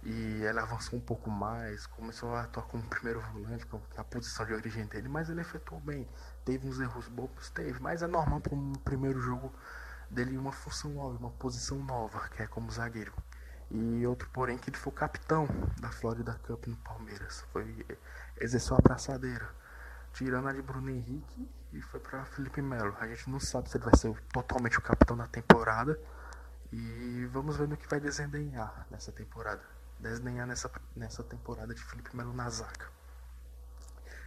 E 0.04 0.44
ele 0.44 0.60
avançou 0.60 0.98
um 0.98 1.02
pouco 1.02 1.30
mais, 1.30 1.86
começou 1.86 2.34
a 2.34 2.42
atuar 2.42 2.64
como 2.64 2.84
primeiro 2.84 3.22
volante, 3.22 3.66
com 3.68 3.80
a 3.98 4.04
posição 4.04 4.46
de 4.46 4.54
origem 4.54 4.86
dele, 4.88 5.08
mas 5.08 5.30
ele 5.30 5.42
efetuou 5.42 5.80
bem. 5.80 6.08
Teve 6.44 6.68
uns 6.68 6.80
erros 6.80 7.08
bobos, 7.08 7.50
teve, 7.52 7.80
mas 7.80 8.02
é 8.02 8.08
normal 8.08 8.42
para 8.42 8.56
um 8.56 8.74
primeiro 8.74 9.22
jogo 9.22 9.54
dele 10.10 10.38
uma 10.38 10.52
função 10.52 10.92
nova, 10.92 11.18
uma 11.18 11.32
posição 11.32 11.78
nova, 11.84 12.28
que 12.30 12.42
é 12.42 12.48
como 12.48 12.72
zagueiro. 12.72 13.14
E 13.70 14.06
outro, 14.06 14.28
porém, 14.34 14.58
que 14.58 14.70
ele 14.70 14.78
foi 14.78 14.92
capitão 14.92 15.48
da 15.80 15.90
Florida 15.92 16.34
Cup 16.46 16.68
no 16.68 16.76
Palmeiras. 16.78 17.46
Foi, 17.54 17.86
exerceu 18.40 18.76
a 18.76 18.80
abraçadeira 18.80 19.48
tirando 20.14 20.48
a 20.48 20.54
de 20.54 20.62
Bruno 20.62 20.90
Henrique 20.90 21.50
e 21.74 21.82
foi 21.82 22.00
para 22.00 22.26
Felipe 22.26 22.62
Melo. 22.62 22.96
A 23.00 23.08
gente 23.08 23.30
não 23.30 23.40
sabe 23.40 23.70
se 23.70 23.78
ele 23.78 23.86
vai 23.86 23.96
ser 23.96 24.14
totalmente 24.34 24.78
o 24.78 24.82
capitão 24.82 25.16
da 25.16 25.28
temporada 25.28 25.98
e 26.72 27.28
vamos 27.32 27.58
ver 27.58 27.68
no 27.68 27.78
que 27.78 27.88
vai 27.88 28.00
desenhar 28.00 28.86
nessa 28.90 29.12
temporada. 29.12 29.62
Desenhar 30.02 30.48
nessa, 30.48 30.72
nessa 30.96 31.24
temporada 31.24 31.76
de 31.76 31.84
Felipe 31.84 32.16
Melo 32.18 32.34
na 32.34 32.50
zaga. 32.50 32.88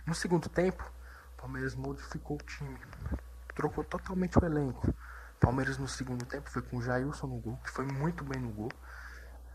No 0.07 0.15
segundo 0.15 0.49
tempo, 0.49 0.85
o 1.33 1.41
Palmeiras 1.43 1.75
modificou 1.75 2.37
o 2.37 2.43
time, 2.43 2.79
trocou 3.55 3.83
totalmente 3.83 4.39
o 4.39 4.45
elenco. 4.45 4.95
Palmeiras 5.41 5.77
no 5.77 5.89
segundo 5.89 6.25
tempo 6.25 6.49
foi 6.49 6.63
com 6.63 6.77
o 6.77 6.83
Jailson 6.83 7.27
no 7.27 7.41
gol, 7.41 7.57
que 7.57 7.71
foi 7.71 7.85
muito 7.87 8.23
bem 8.23 8.41
no 8.41 8.53
gol. 8.53 8.71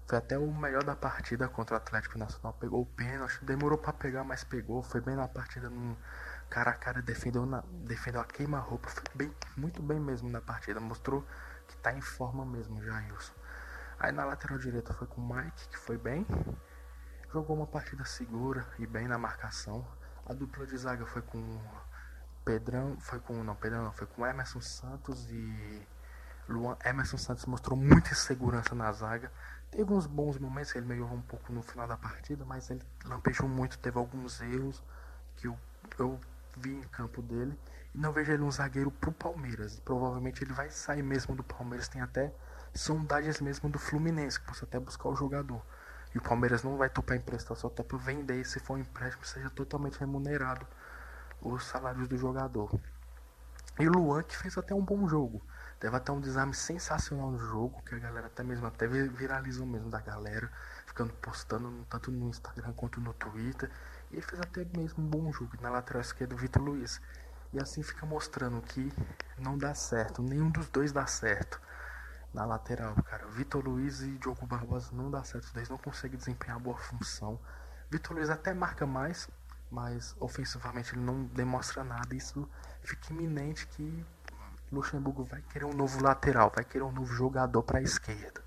Foi 0.08 0.17
até 0.17 0.38
o 0.38 0.53
melhor 0.53 0.84
da 0.84 0.95
partida 0.95 1.47
contra 1.47 1.75
o 1.75 1.77
Atlético 1.77 2.17
Nacional. 2.17 2.51
Pegou 2.53 2.82
o 2.82 2.86
pênalti, 2.86 3.45
demorou 3.45 3.77
para 3.77 3.93
pegar, 3.93 4.25
mas 4.25 4.43
pegou. 4.43 4.84
Foi 4.84 4.99
bem 4.99 5.15
na 5.15 5.27
partida, 5.27 5.69
no 5.69 5.95
cara 6.49 6.71
a 6.71 6.73
cara, 6.73 7.01
defendeu, 7.01 7.45
na, 7.45 7.63
defendeu 7.86 8.19
a 8.19 8.25
queima-roupa. 8.25 8.89
Foi 8.89 9.03
bem, 9.15 9.34
muito 9.55 9.82
bem 9.82 9.99
mesmo 9.99 10.29
na 10.29 10.41
partida. 10.41 10.82
Mostrou 10.82 11.25
que 11.67 11.77
tá 11.77 11.93
em 11.93 12.01
forma 12.01 12.45
mesmo, 12.45 12.84
Jailson. 12.84 13.38
Aí 13.99 14.13
na 14.13 14.23
lateral 14.23 14.57
direita 14.57 14.93
foi 14.93 15.07
com 15.07 15.19
o 15.19 15.35
Mike, 15.35 15.67
que 15.67 15.77
foi 15.77 15.97
bem. 15.97 16.25
Jogou 17.33 17.57
uma 17.57 17.67
partida 17.67 18.05
segura 18.05 18.65
e 18.79 18.88
bem 18.88 19.07
na 19.07 19.17
marcação. 19.17 19.85
A 20.25 20.33
dupla 20.33 20.65
de 20.65 20.77
zaga 20.77 21.05
foi 21.05 21.21
com 21.21 21.62
Pedrão, 22.45 22.97
foi 23.01 23.19
com 23.19 23.43
não, 23.43 23.55
Pedrão 23.55 23.83
não, 23.83 23.91
foi 23.91 24.07
com 24.07 24.25
Emerson 24.25 24.62
Santos 24.62 25.29
e 25.29 25.88
Luan. 26.47 26.77
Emerson 26.85 27.17
Santos 27.17 27.45
mostrou 27.45 27.77
muita 27.77 28.12
insegurança 28.12 28.73
na 28.73 28.89
zaga. 28.93 29.31
Teve 29.69 29.91
uns 29.93 30.07
bons 30.07 30.39
momentos, 30.39 30.73
ele 30.75 30.85
melhorou 30.85 31.17
um 31.17 31.21
pouco 31.21 31.51
no 31.51 31.62
final 31.62 31.88
da 31.88 31.97
partida, 31.97 32.45
mas 32.45 32.69
ele 32.69 32.81
lampejou 33.05 33.47
muito, 33.47 33.77
teve 33.79 33.97
alguns 33.97 34.41
erros 34.41 34.81
que 35.35 35.47
eu, 35.47 35.59
eu 35.99 36.19
vi 36.61 36.75
em 36.75 36.81
campo 36.83 37.21
dele. 37.21 37.57
E 37.93 37.97
não 37.97 38.11
vejo 38.11 38.31
ele 38.31 38.43
um 38.43 38.51
zagueiro 38.51 38.91
pro 38.91 39.11
Palmeiras. 39.11 39.79
Provavelmente 39.79 40.43
ele 40.43 40.53
vai 40.53 40.69
sair 40.69 41.01
mesmo 41.01 41.35
do 41.35 41.43
Palmeiras. 41.43 41.87
Tem 41.87 42.01
até 42.01 42.33
sondagens 42.73 43.41
mesmo 43.41 43.69
do 43.69 43.79
Fluminense, 43.79 44.39
que 44.39 44.45
possa 44.45 44.65
até 44.65 44.79
buscar 44.79 45.09
o 45.09 45.15
jogador. 45.15 45.61
E 46.13 46.17
o 46.17 46.21
Palmeiras 46.21 46.63
não 46.63 46.77
vai 46.77 46.89
topar 46.89 47.17
emprestar, 47.17 47.55
só 47.55 47.69
topa 47.69 47.97
vender. 47.97 48.45
Se 48.45 48.59
for 48.59 48.77
um 48.77 48.79
empréstimo, 48.79 49.25
seja 49.25 49.49
totalmente 49.49 49.99
remunerado 49.99 50.65
os 51.41 51.63
salários 51.65 52.07
do 52.07 52.17
jogador. 52.17 52.79
E 53.79 53.87
o 53.87 53.91
Luan, 53.91 54.23
que 54.23 54.35
fez 54.35 54.57
até 54.57 54.75
um 54.75 54.83
bom 54.83 55.07
jogo. 55.07 55.41
Teve 55.79 55.95
até 55.95 56.11
um 56.11 56.19
desarme 56.19 56.53
sensacional 56.53 57.31
no 57.31 57.39
jogo, 57.39 57.81
que 57.83 57.95
a 57.95 57.99
galera 57.99 58.27
até 58.27 58.43
mesmo 58.43 58.67
até 58.67 58.85
viralizou 58.85 59.65
mesmo 59.65 59.89
da 59.89 60.01
galera, 60.01 60.51
ficando 60.85 61.13
postando 61.13 61.85
tanto 61.89 62.11
no 62.11 62.27
Instagram 62.27 62.73
quanto 62.73 62.99
no 62.99 63.13
Twitter. 63.13 63.71
E 64.11 64.15
ele 64.15 64.21
fez 64.21 64.41
até 64.41 64.65
mesmo 64.77 65.03
um 65.03 65.07
bom 65.07 65.31
jogo 65.31 65.57
na 65.61 65.69
lateral 65.69 66.01
esquerda 66.01 66.35
do 66.35 66.39
Vitor 66.41 66.61
Luiz. 66.61 67.01
E 67.51 67.59
assim 67.59 67.81
fica 67.81 68.05
mostrando 68.05 68.61
que 68.61 68.91
não 69.37 69.57
dá 69.57 69.73
certo, 69.73 70.21
nenhum 70.21 70.49
dos 70.49 70.69
dois 70.69 70.91
dá 70.91 71.07
certo 71.07 71.59
na 72.33 72.45
lateral, 72.45 72.95
cara. 73.03 73.25
Vitor 73.27 73.63
Luiz 73.63 74.01
e 74.01 74.11
Diogo 74.17 74.45
Barbosa 74.45 74.91
não 74.93 75.09
dá 75.09 75.23
certo, 75.23 75.45
os 75.45 75.51
dois 75.51 75.69
não 75.69 75.77
conseguem 75.77 76.17
desempenhar 76.17 76.59
boa 76.59 76.77
função. 76.77 77.39
Vitor 77.89 78.15
Luiz 78.15 78.29
até 78.29 78.53
marca 78.53 78.85
mais, 78.85 79.27
mas 79.71 80.15
ofensivamente 80.19 80.93
ele 80.93 81.01
não 81.01 81.23
demonstra 81.25 81.83
nada. 81.83 82.15
Isso 82.15 82.47
fica 82.83 83.11
iminente 83.11 83.65
que 83.67 84.05
Luxemburgo 84.71 85.23
vai 85.23 85.41
querer 85.41 85.65
um 85.65 85.73
novo 85.73 86.03
lateral, 86.03 86.51
vai 86.53 86.63
querer 86.63 86.83
um 86.83 86.91
novo 86.91 87.11
jogador 87.13 87.63
para 87.63 87.79
a 87.79 87.81
esquerda. 87.81 88.43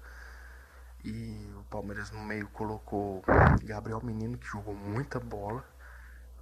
E 1.05 1.53
o 1.59 1.65
Palmeiras 1.65 2.13
no 2.13 2.23
meio 2.23 2.49
colocou 2.51 3.25
Gabriel 3.65 4.01
Menino, 4.05 4.39
que 4.39 4.47
jogou 4.47 4.75
muita 4.75 5.19
bola. 5.19 5.65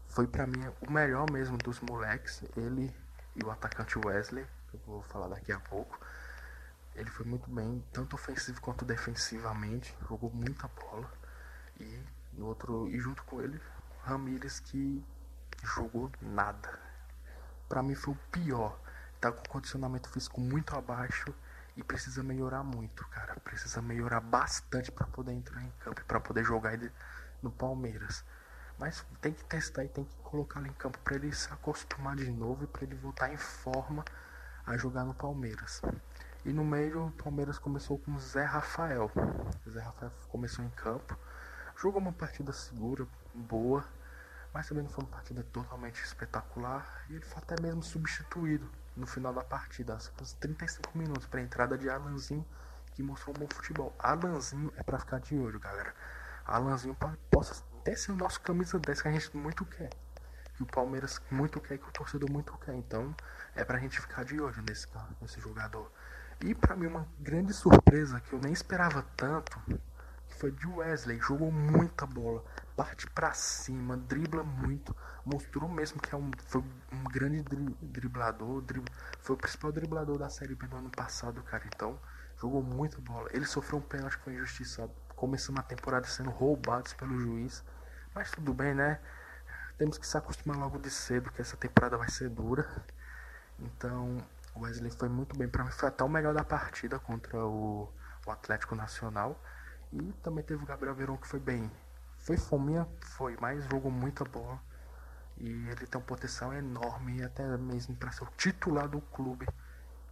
Foi 0.09 0.27
para 0.27 0.46
mim 0.46 0.62
o 0.87 0.90
melhor 0.90 1.31
mesmo 1.31 1.57
dos 1.57 1.81
moleques, 1.81 2.42
ele 2.57 2.94
e 3.35 3.44
o 3.44 3.51
atacante 3.51 3.99
Wesley, 3.99 4.46
que 4.68 4.77
eu 4.77 4.81
vou 4.87 5.03
falar 5.03 5.29
daqui 5.29 5.51
a 5.51 5.61
pouco. 5.61 5.99
Ele 6.94 7.09
foi 7.09 7.25
muito 7.25 7.49
bem, 7.49 7.83
tanto 7.92 8.14
ofensivo 8.16 8.61
quanto 8.61 8.85
defensivamente, 8.85 9.96
jogou 10.07 10.31
muita 10.31 10.68
bola. 10.68 11.11
E 11.79 12.03
no 12.35 12.46
outro 12.46 12.88
e 12.88 12.99
junto 12.99 13.23
com 13.25 13.40
ele, 13.40 13.59
Ramírez 14.03 14.61
que 14.61 15.03
jogou 15.62 16.11
nada. 16.20 16.79
Para 17.68 17.83
mim 17.83 17.94
foi 17.94 18.12
o 18.12 18.18
pior. 18.31 18.79
Tá 19.20 19.33
com 19.33 19.42
condicionamento 19.49 20.09
físico 20.11 20.40
muito 20.40 20.77
abaixo 20.77 21.33
e 21.81 21.83
precisa 21.83 22.23
melhorar 22.23 22.62
muito, 22.62 23.07
cara. 23.09 23.35
Precisa 23.40 23.81
melhorar 23.81 24.21
bastante 24.21 24.93
para 24.93 25.07
poder 25.07 25.33
entrar 25.33 25.62
em 25.62 25.71
campo, 25.81 26.05
para 26.05 26.21
poder 26.21 26.45
jogar 26.45 26.79
no 27.43 27.51
Palmeiras. 27.51 28.23
Mas 28.79 29.05
tem 29.21 29.33
que 29.33 29.45
testar 29.45 29.85
e 29.85 29.88
tem 29.88 30.05
que 30.05 30.14
colocar 30.16 30.61
ele 30.61 30.69
em 30.69 30.75
campo 30.75 30.99
para 30.99 31.14
ele 31.16 31.33
se 31.33 31.51
acostumar 31.53 32.16
de 32.16 32.31
novo 32.31 32.64
e 32.64 32.66
para 32.66 32.85
ele 32.85 32.95
voltar 32.95 33.33
em 33.33 33.37
forma 33.37 34.05
a 34.66 34.77
jogar 34.77 35.05
no 35.05 35.14
Palmeiras. 35.14 35.81
E 36.45 36.53
no 36.53 36.64
meio 36.64 37.07
o 37.07 37.12
Palmeiras 37.12 37.59
começou 37.59 37.99
com 37.99 38.19
Zé 38.19 38.45
Rafael. 38.45 39.11
Zé 39.69 39.81
Rafael 39.81 40.12
começou 40.29 40.64
em 40.64 40.71
campo, 40.71 41.19
jogou 41.77 42.01
uma 42.01 42.12
partida 42.12 42.53
segura, 42.53 43.07
boa, 43.35 43.85
mas 44.53 44.69
também 44.69 44.85
não 44.85 44.90
foi 44.90 45.05
uma 45.05 45.11
partida 45.11 45.43
totalmente 45.45 46.03
espetacular 46.03 47.05
e 47.09 47.14
ele 47.14 47.25
foi 47.25 47.43
até 47.43 47.61
mesmo 47.61 47.83
substituído 47.83 48.71
no 48.96 49.07
final 49.07 49.33
da 49.33 49.42
partida, 49.42 49.96
uns 50.20 50.33
35 50.35 50.96
minutos 50.96 51.26
para 51.26 51.40
a 51.40 51.42
entrada 51.42 51.79
de 51.79 51.88
Alanzinho, 51.88 52.46
que 52.92 53.03
mostrou 53.03 53.35
um 53.37 53.40
bom 53.40 53.46
futebol. 53.53 53.94
Alanzinho 53.98 54.72
é 54.76 54.83
para 54.83 54.98
ficar 54.98 55.20
de 55.20 55.37
olho, 55.38 55.59
galera. 55.59 55.94
Alanzinho 56.44 56.96
possa 57.31 57.64
até 57.81 57.94
ser 57.94 58.12
o 58.12 58.16
nosso 58.16 58.40
camisa 58.40 58.79
10 58.79 59.03
que 59.03 59.09
a 59.09 59.12
gente 59.12 59.37
muito 59.37 59.64
quer. 59.64 59.90
Que 60.55 60.62
o 60.62 60.66
Palmeiras 60.66 61.20
muito 61.31 61.61
quer, 61.61 61.79
que 61.79 61.88
o 61.88 61.92
torcedor 61.92 62.31
muito 62.31 62.57
quer. 62.59 62.74
Então 62.74 63.14
é 63.55 63.64
pra 63.64 63.79
gente 63.79 64.00
ficar 64.00 64.24
de 64.24 64.40
olho 64.40 64.62
nesse, 64.62 64.87
nesse 65.20 65.40
jogador. 65.40 65.90
E 66.44 66.55
para 66.55 66.74
mim 66.74 66.87
uma 66.87 67.07
grande 67.18 67.53
surpresa 67.53 68.20
que 68.20 68.33
eu 68.33 68.40
nem 68.40 68.53
esperava 68.53 69.03
tanto, 69.16 69.61
foi 70.40 70.50
de 70.53 70.66
Wesley, 70.66 71.20
jogou 71.20 71.53
muita 71.53 72.07
bola, 72.07 72.42
parte 72.74 73.07
para 73.11 73.31
cima, 73.35 73.94
dribla 73.94 74.42
muito, 74.42 74.96
mostrou 75.22 75.68
mesmo 75.68 76.00
que 76.00 76.14
é 76.14 76.16
um, 76.16 76.31
foi 76.46 76.62
um 76.90 77.05
grande 77.05 77.42
dri, 77.42 77.76
driblador, 77.83 78.64
foi 79.20 79.37
o 79.37 79.38
principal 79.38 79.70
driblador 79.70 80.16
da 80.16 80.31
Série 80.31 80.55
B 80.55 80.66
do 80.66 80.76
ano 80.76 80.88
passado, 80.88 81.42
cara. 81.42 81.62
Então, 81.66 82.00
jogou 82.40 82.62
muita 82.62 82.98
bola. 83.03 83.29
Ele 83.35 83.44
sofreu 83.44 83.81
um 83.81 83.83
pênalti 83.83 84.16
que 84.16 84.24
foi 84.24 84.33
injustiçado, 84.33 84.90
começando 85.14 85.59
a 85.59 85.62
temporada 85.62 86.07
sendo 86.07 86.31
roubados 86.31 86.94
pelo 86.94 87.20
juiz. 87.20 87.62
Mas 88.14 88.31
tudo 88.31 88.55
bem, 88.55 88.74
né? 88.74 88.98
Temos 89.76 89.98
que 89.98 90.07
se 90.07 90.16
acostumar 90.16 90.57
logo 90.57 90.79
de 90.79 90.90
cedo 90.90 91.31
que 91.31 91.42
essa 91.42 91.57
temporada 91.59 91.98
vai 91.98 92.09
ser 92.09 92.31
dura. 92.31 92.66
Então, 93.59 94.16
o 94.55 94.61
Wesley 94.61 94.90
foi 94.90 95.11
muito 95.11 95.37
bem. 95.37 95.48
Para 95.48 95.64
mim, 95.64 95.70
foi 95.70 95.90
até 95.90 96.03
o 96.03 96.09
melhor 96.09 96.33
da 96.33 96.44
partida 96.44 96.98
contra 96.98 97.44
o, 97.44 97.92
o 98.26 98.31
Atlético 98.31 98.74
Nacional. 98.74 99.38
E 99.92 100.12
também 100.22 100.44
teve 100.44 100.62
o 100.62 100.66
Gabriel 100.66 100.94
Verão 100.94 101.16
que 101.16 101.26
foi 101.26 101.40
bem. 101.40 101.70
Foi 102.18 102.37
fominha? 102.37 102.87
Foi, 103.00 103.37
mas 103.40 103.64
jogou 103.64 103.90
muita 103.90 104.24
bola. 104.24 104.61
E 105.37 105.48
ele 105.48 105.87
tem 105.87 106.00
um 106.00 106.05
potencial 106.05 106.53
enorme, 106.53 107.22
até 107.22 107.44
mesmo 107.57 107.96
para 107.96 108.12
ser 108.12 108.24
o 108.24 108.29
titular 108.37 108.88
do 108.88 109.00
clube. 109.00 109.46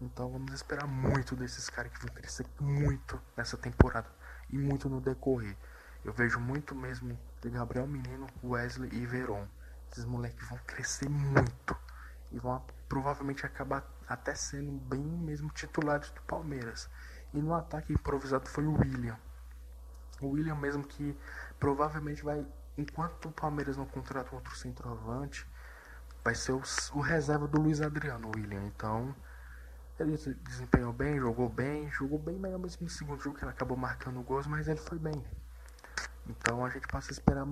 Então 0.01 0.31
vamos 0.31 0.53
esperar 0.53 0.87
muito 0.87 1.37
desses 1.37 1.69
caras 1.69 1.93
que 1.93 2.07
vão 2.07 2.15
crescer 2.15 2.47
muito 2.61 3.21
nessa 3.37 3.57
temporada 3.57 4.09
e 4.49 4.57
muito 4.57 4.89
no 4.89 5.01
decorrer. 5.01 5.57
Eu 6.05 6.13
vejo 6.13 6.41
muito 6.41 6.75
mesmo 6.75 7.19
de 7.41 7.51
Gabriel 7.51 7.87
Menino, 7.87 8.27
Wesley 8.43 8.91
e 8.93 9.05
Veron. 9.07 9.47
Esses 9.91 10.05
moleques 10.05 10.49
vão 10.49 10.59
crescer 10.67 11.09
muito 11.09 11.77
e 12.31 12.39
vão 12.39 12.65
provavelmente 12.89 13.45
acabar 13.45 13.85
até 14.09 14.35
sendo 14.35 14.73
bem 14.73 15.03
mesmo 15.03 15.51
titulares 15.51 16.11
do 16.11 16.23
Palmeiras. 16.23 16.89
E 17.35 17.43
no 17.43 17.55
ataque 17.55 17.93
improvisado 17.93 18.49
foi 18.49 18.67
o 18.67 18.79
William. 18.79 19.19
O 20.21 20.29
William 20.29 20.55
mesmo 20.55 20.85
que 20.85 21.17
provavelmente 21.59 22.23
vai, 22.23 22.45
enquanto 22.77 23.29
o 23.29 23.33
Palmeiras 23.33 23.77
não 23.77 23.87
contrata 23.87 24.35
outro 24.35 24.57
centroavante, 24.57 25.47
vai 26.25 26.35
ser 26.35 26.53
o, 26.53 26.63
o 26.95 27.01
reserva 27.01 27.47
do 27.47 27.61
Luiz 27.61 27.81
Adriano, 27.81 28.29
o 28.29 28.39
William. 28.39 28.65
Então, 28.67 29.15
ele 29.99 30.17
desempenhou 30.43 30.93
bem, 30.93 31.19
jogou 31.19 31.49
bem, 31.49 31.91
jogou 31.91 32.19
bem 32.19 32.39
melhor 32.39 32.59
mesmo 32.59 32.85
no 32.85 32.91
segundo 32.91 33.21
jogo, 33.21 33.37
que 33.37 33.45
ele 33.45 33.51
acabou 33.51 33.77
marcando 33.77 34.21
gols, 34.23 34.47
mas 34.47 34.69
ele 34.69 34.79
foi 34.79 34.99
bem. 34.99 35.25
Então 36.29 36.65
a 36.65 36.69
gente 36.69 36.87
passa 36.87 37.11
a 37.11 37.13
esperar 37.13 37.47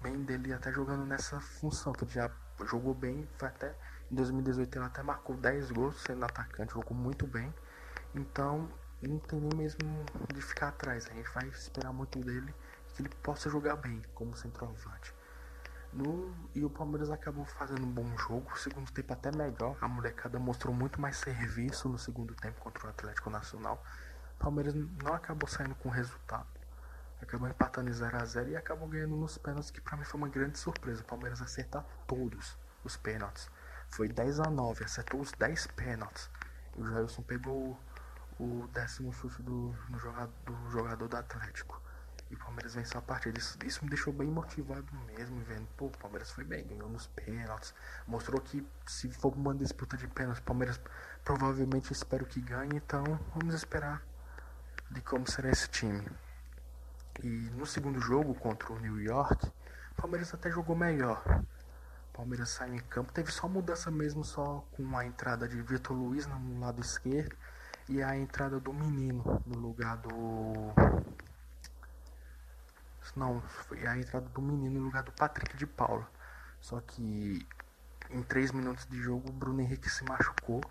bem 0.00 0.22
dele 0.22 0.52
até 0.52 0.72
jogando 0.72 1.04
nessa 1.04 1.40
função, 1.40 1.92
que 1.92 2.04
ele 2.04 2.12
já 2.12 2.30
jogou 2.64 2.94
bem, 2.94 3.28
foi 3.38 3.48
até 3.48 3.74
em 4.10 4.14
2018 4.14 4.76
ele 4.76 4.84
até 4.84 5.02
marcou 5.02 5.36
10 5.36 5.70
gols 5.70 6.00
sendo 6.02 6.24
atacante, 6.24 6.74
jogou 6.74 6.96
muito 6.96 7.26
bem. 7.26 7.52
Então 8.14 8.68
não 9.08 9.18
tem 9.18 9.40
nem 9.40 9.50
mesmo 9.56 10.04
de 10.32 10.42
ficar 10.42 10.68
atrás. 10.68 11.06
A 11.06 11.14
gente 11.14 11.30
vai 11.30 11.48
esperar 11.48 11.92
muito 11.92 12.18
dele 12.18 12.54
que 12.94 13.02
ele 13.02 13.08
possa 13.22 13.48
jogar 13.48 13.76
bem 13.76 14.02
como 14.14 14.36
centroavante. 14.36 15.14
No, 15.92 16.32
e 16.54 16.64
o 16.64 16.70
Palmeiras 16.70 17.10
acabou 17.10 17.44
fazendo 17.44 17.84
um 17.84 17.90
bom 17.90 18.16
jogo, 18.16 18.52
o 18.52 18.56
segundo 18.56 18.92
tempo 18.92 19.12
até 19.12 19.32
melhor. 19.32 19.76
A 19.80 19.88
molecada 19.88 20.38
mostrou 20.38 20.72
muito 20.72 21.00
mais 21.00 21.16
serviço 21.16 21.88
no 21.88 21.98
segundo 21.98 22.34
tempo 22.34 22.60
contra 22.60 22.86
o 22.86 22.90
Atlético 22.90 23.28
Nacional. 23.28 23.82
O 24.36 24.38
Palmeiras 24.38 24.74
não 24.74 25.14
acabou 25.14 25.48
saindo 25.48 25.74
com 25.74 25.88
resultado. 25.88 26.46
Acabou 27.20 27.48
empatando 27.48 27.90
em 27.90 27.92
0x0 27.92 28.50
e 28.50 28.56
acabou 28.56 28.88
ganhando 28.88 29.16
nos 29.16 29.36
pênaltis, 29.36 29.70
que 29.70 29.80
para 29.80 29.96
mim 29.96 30.04
foi 30.04 30.18
uma 30.18 30.28
grande 30.28 30.58
surpresa. 30.58 31.02
O 31.02 31.04
Palmeiras 31.04 31.42
acertar 31.42 31.84
todos 32.06 32.56
os 32.84 32.96
pênaltis. 32.96 33.50
Foi 33.88 34.08
10 34.08 34.40
a 34.40 34.50
9 34.50 34.84
acertou 34.84 35.20
os 35.20 35.32
10 35.32 35.66
pênaltis. 35.68 36.30
E 36.76 36.80
o 36.80 36.86
Jailson 36.86 37.22
pegou 37.22 37.78
o 38.40 38.66
décimo 38.72 39.12
chute 39.12 39.42
do, 39.42 39.74
jogador, 39.98 40.32
do 40.46 40.70
jogador 40.70 41.08
do 41.08 41.16
Atlético. 41.16 41.80
E 42.30 42.34
o 42.34 42.38
Palmeiras 42.38 42.74
venceu 42.74 42.98
a 42.98 43.02
partida. 43.02 43.38
Isso, 43.38 43.58
isso 43.64 43.84
me 43.84 43.90
deixou 43.90 44.12
bem 44.12 44.28
motivado 44.28 44.86
mesmo, 45.06 45.40
vendo, 45.44 45.66
pô, 45.76 45.86
o 45.86 45.90
Palmeiras 45.90 46.30
foi 46.30 46.44
bem, 46.44 46.66
ganhou 46.66 46.88
nos 46.88 47.06
pênaltis. 47.08 47.74
Mostrou 48.06 48.40
que 48.40 48.66
se 48.86 49.10
for 49.10 49.34
uma 49.34 49.54
disputa 49.54 49.96
de 49.96 50.06
pênaltis, 50.08 50.40
o 50.40 50.44
Palmeiras 50.44 50.80
provavelmente 51.22 51.92
espero 51.92 52.24
que 52.24 52.40
ganhe. 52.40 52.76
Então 52.76 53.04
vamos 53.34 53.54
esperar 53.54 54.02
de 54.90 55.02
como 55.02 55.28
será 55.30 55.50
esse 55.50 55.68
time. 55.68 56.08
E 57.22 57.28
no 57.28 57.66
segundo 57.66 58.00
jogo 58.00 58.34
contra 58.34 58.72
o 58.72 58.80
New 58.80 59.00
York, 59.00 59.46
o 59.92 59.94
Palmeiras 60.00 60.32
até 60.32 60.50
jogou 60.50 60.74
melhor. 60.74 61.22
O 62.08 62.16
Palmeiras 62.16 62.50
saiu 62.50 62.74
em 62.74 62.78
campo, 62.78 63.12
teve 63.12 63.30
só 63.30 63.48
mudança 63.48 63.90
mesmo, 63.90 64.24
só 64.24 64.64
com 64.72 64.96
a 64.96 65.04
entrada 65.04 65.46
de 65.46 65.60
Vitor 65.60 65.96
Luiz 65.96 66.26
no 66.26 66.60
lado 66.60 66.80
esquerdo 66.80 67.36
e 67.90 68.00
a 68.04 68.16
entrada 68.16 68.60
do 68.60 68.72
menino 68.72 69.42
no 69.44 69.58
lugar 69.58 69.96
do. 69.96 70.72
Não, 73.16 73.40
foi 73.40 73.84
a 73.84 73.98
entrada 73.98 74.28
do 74.28 74.40
menino 74.40 74.78
no 74.78 74.86
lugar 74.86 75.02
do 75.02 75.10
Patrick 75.10 75.56
de 75.56 75.66
Paula. 75.66 76.08
Só 76.60 76.80
que 76.80 77.44
em 78.08 78.22
três 78.22 78.52
minutos 78.52 78.86
de 78.86 79.02
jogo 79.02 79.28
o 79.28 79.32
Bruno 79.32 79.60
Henrique 79.60 79.90
se 79.90 80.04
machucou. 80.04 80.62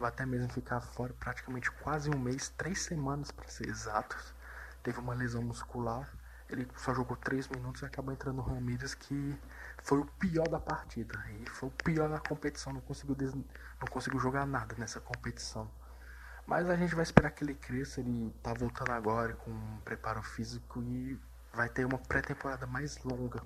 Vai 0.00 0.08
até 0.08 0.24
mesmo 0.24 0.48
ficar 0.48 0.80
fora 0.80 1.12
praticamente 1.12 1.70
quase 1.70 2.08
um 2.08 2.18
mês, 2.18 2.48
três 2.56 2.80
semanas 2.80 3.30
para 3.30 3.46
ser 3.48 3.68
exatos. 3.68 4.34
Teve 4.82 4.98
uma 4.98 5.12
lesão 5.12 5.42
muscular. 5.42 6.10
Ele 6.48 6.66
só 6.76 6.94
jogou 6.94 7.18
três 7.18 7.48
minutos 7.48 7.82
e 7.82 7.84
acabou 7.84 8.14
entrando 8.14 8.38
o 8.38 8.42
Ramírez, 8.42 8.94
que 8.94 9.38
foi 9.82 9.98
o 9.98 10.06
pior 10.06 10.48
da 10.48 10.58
partida. 10.58 11.22
E 11.28 11.50
foi 11.50 11.68
o 11.68 11.72
pior 11.72 12.08
da 12.08 12.18
competição. 12.18 12.72
Não 12.72 12.80
conseguiu, 12.80 13.14
des... 13.14 13.34
não 13.34 13.88
conseguiu 13.90 14.18
jogar 14.18 14.46
nada 14.46 14.74
nessa 14.78 15.00
competição. 15.00 15.70
Mas 16.46 16.68
a 16.68 16.76
gente 16.76 16.94
vai 16.94 17.02
esperar 17.04 17.30
que 17.30 17.44
ele 17.44 17.54
cresça, 17.54 18.00
ele 18.00 18.34
tá 18.42 18.52
voltando 18.52 18.90
agora 18.90 19.34
com 19.34 19.50
um 19.50 19.78
preparo 19.84 20.22
físico 20.22 20.82
e 20.82 21.18
vai 21.52 21.68
ter 21.68 21.84
uma 21.84 21.98
pré-temporada 21.98 22.66
mais 22.66 23.02
longa 23.04 23.40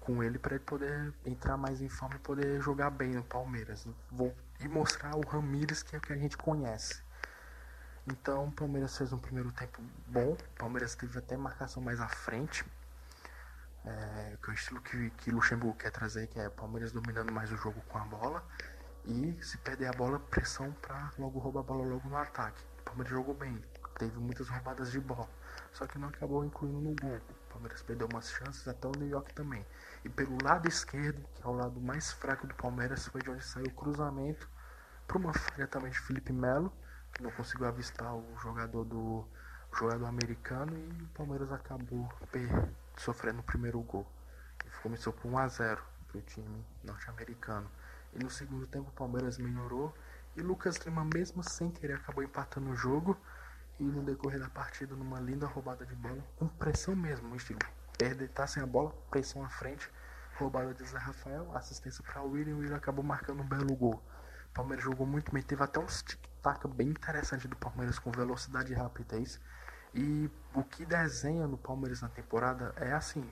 com 0.00 0.22
ele 0.22 0.38
para 0.38 0.54
ele 0.54 0.64
poder 0.64 1.12
entrar 1.24 1.56
mais 1.56 1.80
em 1.80 1.88
forma 1.88 2.16
e 2.16 2.18
poder 2.18 2.60
jogar 2.60 2.90
bem 2.90 3.10
no 3.10 3.22
Palmeiras. 3.22 3.86
Vou, 4.10 4.34
e 4.60 4.68
mostrar 4.68 5.16
o 5.16 5.20
Ramires 5.20 5.82
que 5.82 5.94
é 5.94 5.98
o 5.98 6.02
que 6.02 6.12
a 6.12 6.16
gente 6.16 6.36
conhece. 6.36 7.02
Então 8.06 8.46
o 8.46 8.52
Palmeiras 8.52 8.96
fez 8.96 9.12
um 9.12 9.18
primeiro 9.18 9.52
tempo 9.52 9.80
bom. 10.06 10.32
O 10.32 10.58
Palmeiras 10.58 10.94
teve 10.94 11.18
até 11.18 11.36
marcação 11.36 11.82
mais 11.82 12.00
à 12.00 12.08
frente. 12.08 12.64
É, 13.84 14.36
que 14.40 14.48
é 14.48 14.52
o 14.52 14.54
estilo 14.54 14.80
que, 14.80 15.10
que 15.10 15.30
Luxemburgo 15.32 15.76
quer 15.76 15.90
trazer, 15.90 16.28
que 16.28 16.38
é 16.38 16.46
o 16.46 16.50
Palmeiras 16.52 16.92
dominando 16.92 17.32
mais 17.32 17.50
o 17.50 17.56
jogo 17.56 17.80
com 17.88 17.98
a 17.98 18.04
bola. 18.04 18.44
E 19.04 19.36
se 19.42 19.58
perder 19.58 19.88
a 19.88 19.92
bola, 19.92 20.18
pressão 20.18 20.72
para 20.80 21.10
logo 21.18 21.38
roubar 21.38 21.60
a 21.60 21.64
bola 21.64 21.84
logo 21.84 22.08
no 22.08 22.16
ataque. 22.16 22.62
O 22.80 22.82
Palmeiras 22.84 23.12
jogou 23.12 23.34
bem, 23.34 23.62
teve 23.98 24.18
muitas 24.18 24.48
roubadas 24.48 24.92
de 24.92 25.00
bola. 25.00 25.28
Só 25.72 25.86
que 25.86 25.98
não 25.98 26.08
acabou 26.08 26.44
incluindo 26.44 26.80
no 26.80 26.94
gol. 26.94 27.16
O 27.16 27.52
Palmeiras 27.52 27.82
perdeu 27.82 28.08
umas 28.12 28.30
chances, 28.30 28.66
até 28.68 28.86
o 28.86 28.92
New 28.92 29.08
York 29.08 29.34
também. 29.34 29.66
E 30.04 30.08
pelo 30.08 30.38
lado 30.42 30.68
esquerdo, 30.68 31.22
que 31.34 31.42
é 31.42 31.46
o 31.46 31.52
lado 31.52 31.80
mais 31.80 32.12
fraco 32.12 32.46
do 32.46 32.54
Palmeiras, 32.54 33.06
foi 33.06 33.22
de 33.22 33.30
onde 33.30 33.44
saiu 33.44 33.66
o 33.66 33.74
cruzamento 33.74 34.48
para 35.06 35.18
uma 35.18 35.34
falha 35.34 35.66
também 35.66 35.90
de 35.90 35.98
Felipe 35.98 36.32
Melo 36.32 36.72
não 37.20 37.30
conseguiu 37.32 37.66
avistar 37.66 38.14
o 38.14 38.36
jogador 38.38 38.84
do 38.84 39.26
o 39.70 39.76
jogador 39.76 40.06
americano 40.06 40.76
e 40.76 41.02
o 41.02 41.08
Palmeiras 41.08 41.50
acabou 41.50 42.06
sofrendo 42.96 43.40
o 43.40 43.42
primeiro 43.42 43.80
gol. 43.80 44.06
E 44.66 44.82
começou 44.82 45.14
por 45.14 45.30
1 45.30 45.38
a 45.38 45.48
0 45.48 45.82
para 46.08 46.18
o 46.18 46.22
time 46.22 46.66
norte-americano. 46.84 47.70
E 48.12 48.22
no 48.22 48.30
segundo 48.30 48.66
tempo 48.66 48.88
o 48.88 48.92
Palmeiras 48.92 49.38
melhorou. 49.38 49.94
E 50.36 50.42
Lucas 50.42 50.76
Lima 50.78 51.04
mesmo 51.14 51.42
sem 51.42 51.70
querer 51.70 51.94
acabou 51.94 52.22
empatando 52.22 52.70
o 52.70 52.76
jogo. 52.76 53.16
E 53.78 53.84
no 53.84 54.02
decorrer 54.02 54.38
da 54.38 54.48
partida 54.48 54.94
numa 54.94 55.18
linda 55.18 55.46
roubada 55.46 55.84
de 55.84 55.94
bola, 55.94 56.22
com 56.36 56.46
pressão 56.46 56.94
mesmo, 56.94 57.34
estilo. 57.34 57.58
Perder, 57.98 58.28
tá 58.28 58.46
sem 58.46 58.62
a 58.62 58.66
bola, 58.66 58.92
pressão 59.10 59.44
à 59.44 59.48
frente, 59.48 59.90
roubada 60.38 60.72
de 60.74 60.84
Zé 60.84 60.98
Rafael, 60.98 61.50
assistência 61.56 62.04
para 62.04 62.22
William. 62.22 62.52
E 62.52 62.54
William 62.54 62.76
acabou 62.76 63.04
marcando 63.04 63.40
um 63.42 63.46
belo 63.46 63.74
gol. 63.74 64.02
O 64.50 64.54
Palmeiras 64.54 64.84
jogou 64.84 65.06
muito 65.06 65.32
bem, 65.32 65.42
teve 65.42 65.62
até 65.62 65.80
uns 65.80 66.02
tic-tac 66.02 66.68
bem 66.68 66.88
interessante 66.88 67.48
do 67.48 67.56
Palmeiras 67.56 67.98
com 67.98 68.10
velocidade 68.10 68.72
e 68.72 68.76
rapidez. 68.76 69.40
E 69.94 70.30
o 70.54 70.62
que 70.62 70.86
desenha 70.86 71.46
no 71.46 71.58
Palmeiras 71.58 72.02
na 72.02 72.08
temporada 72.08 72.74
é 72.76 72.92
assim: 72.92 73.28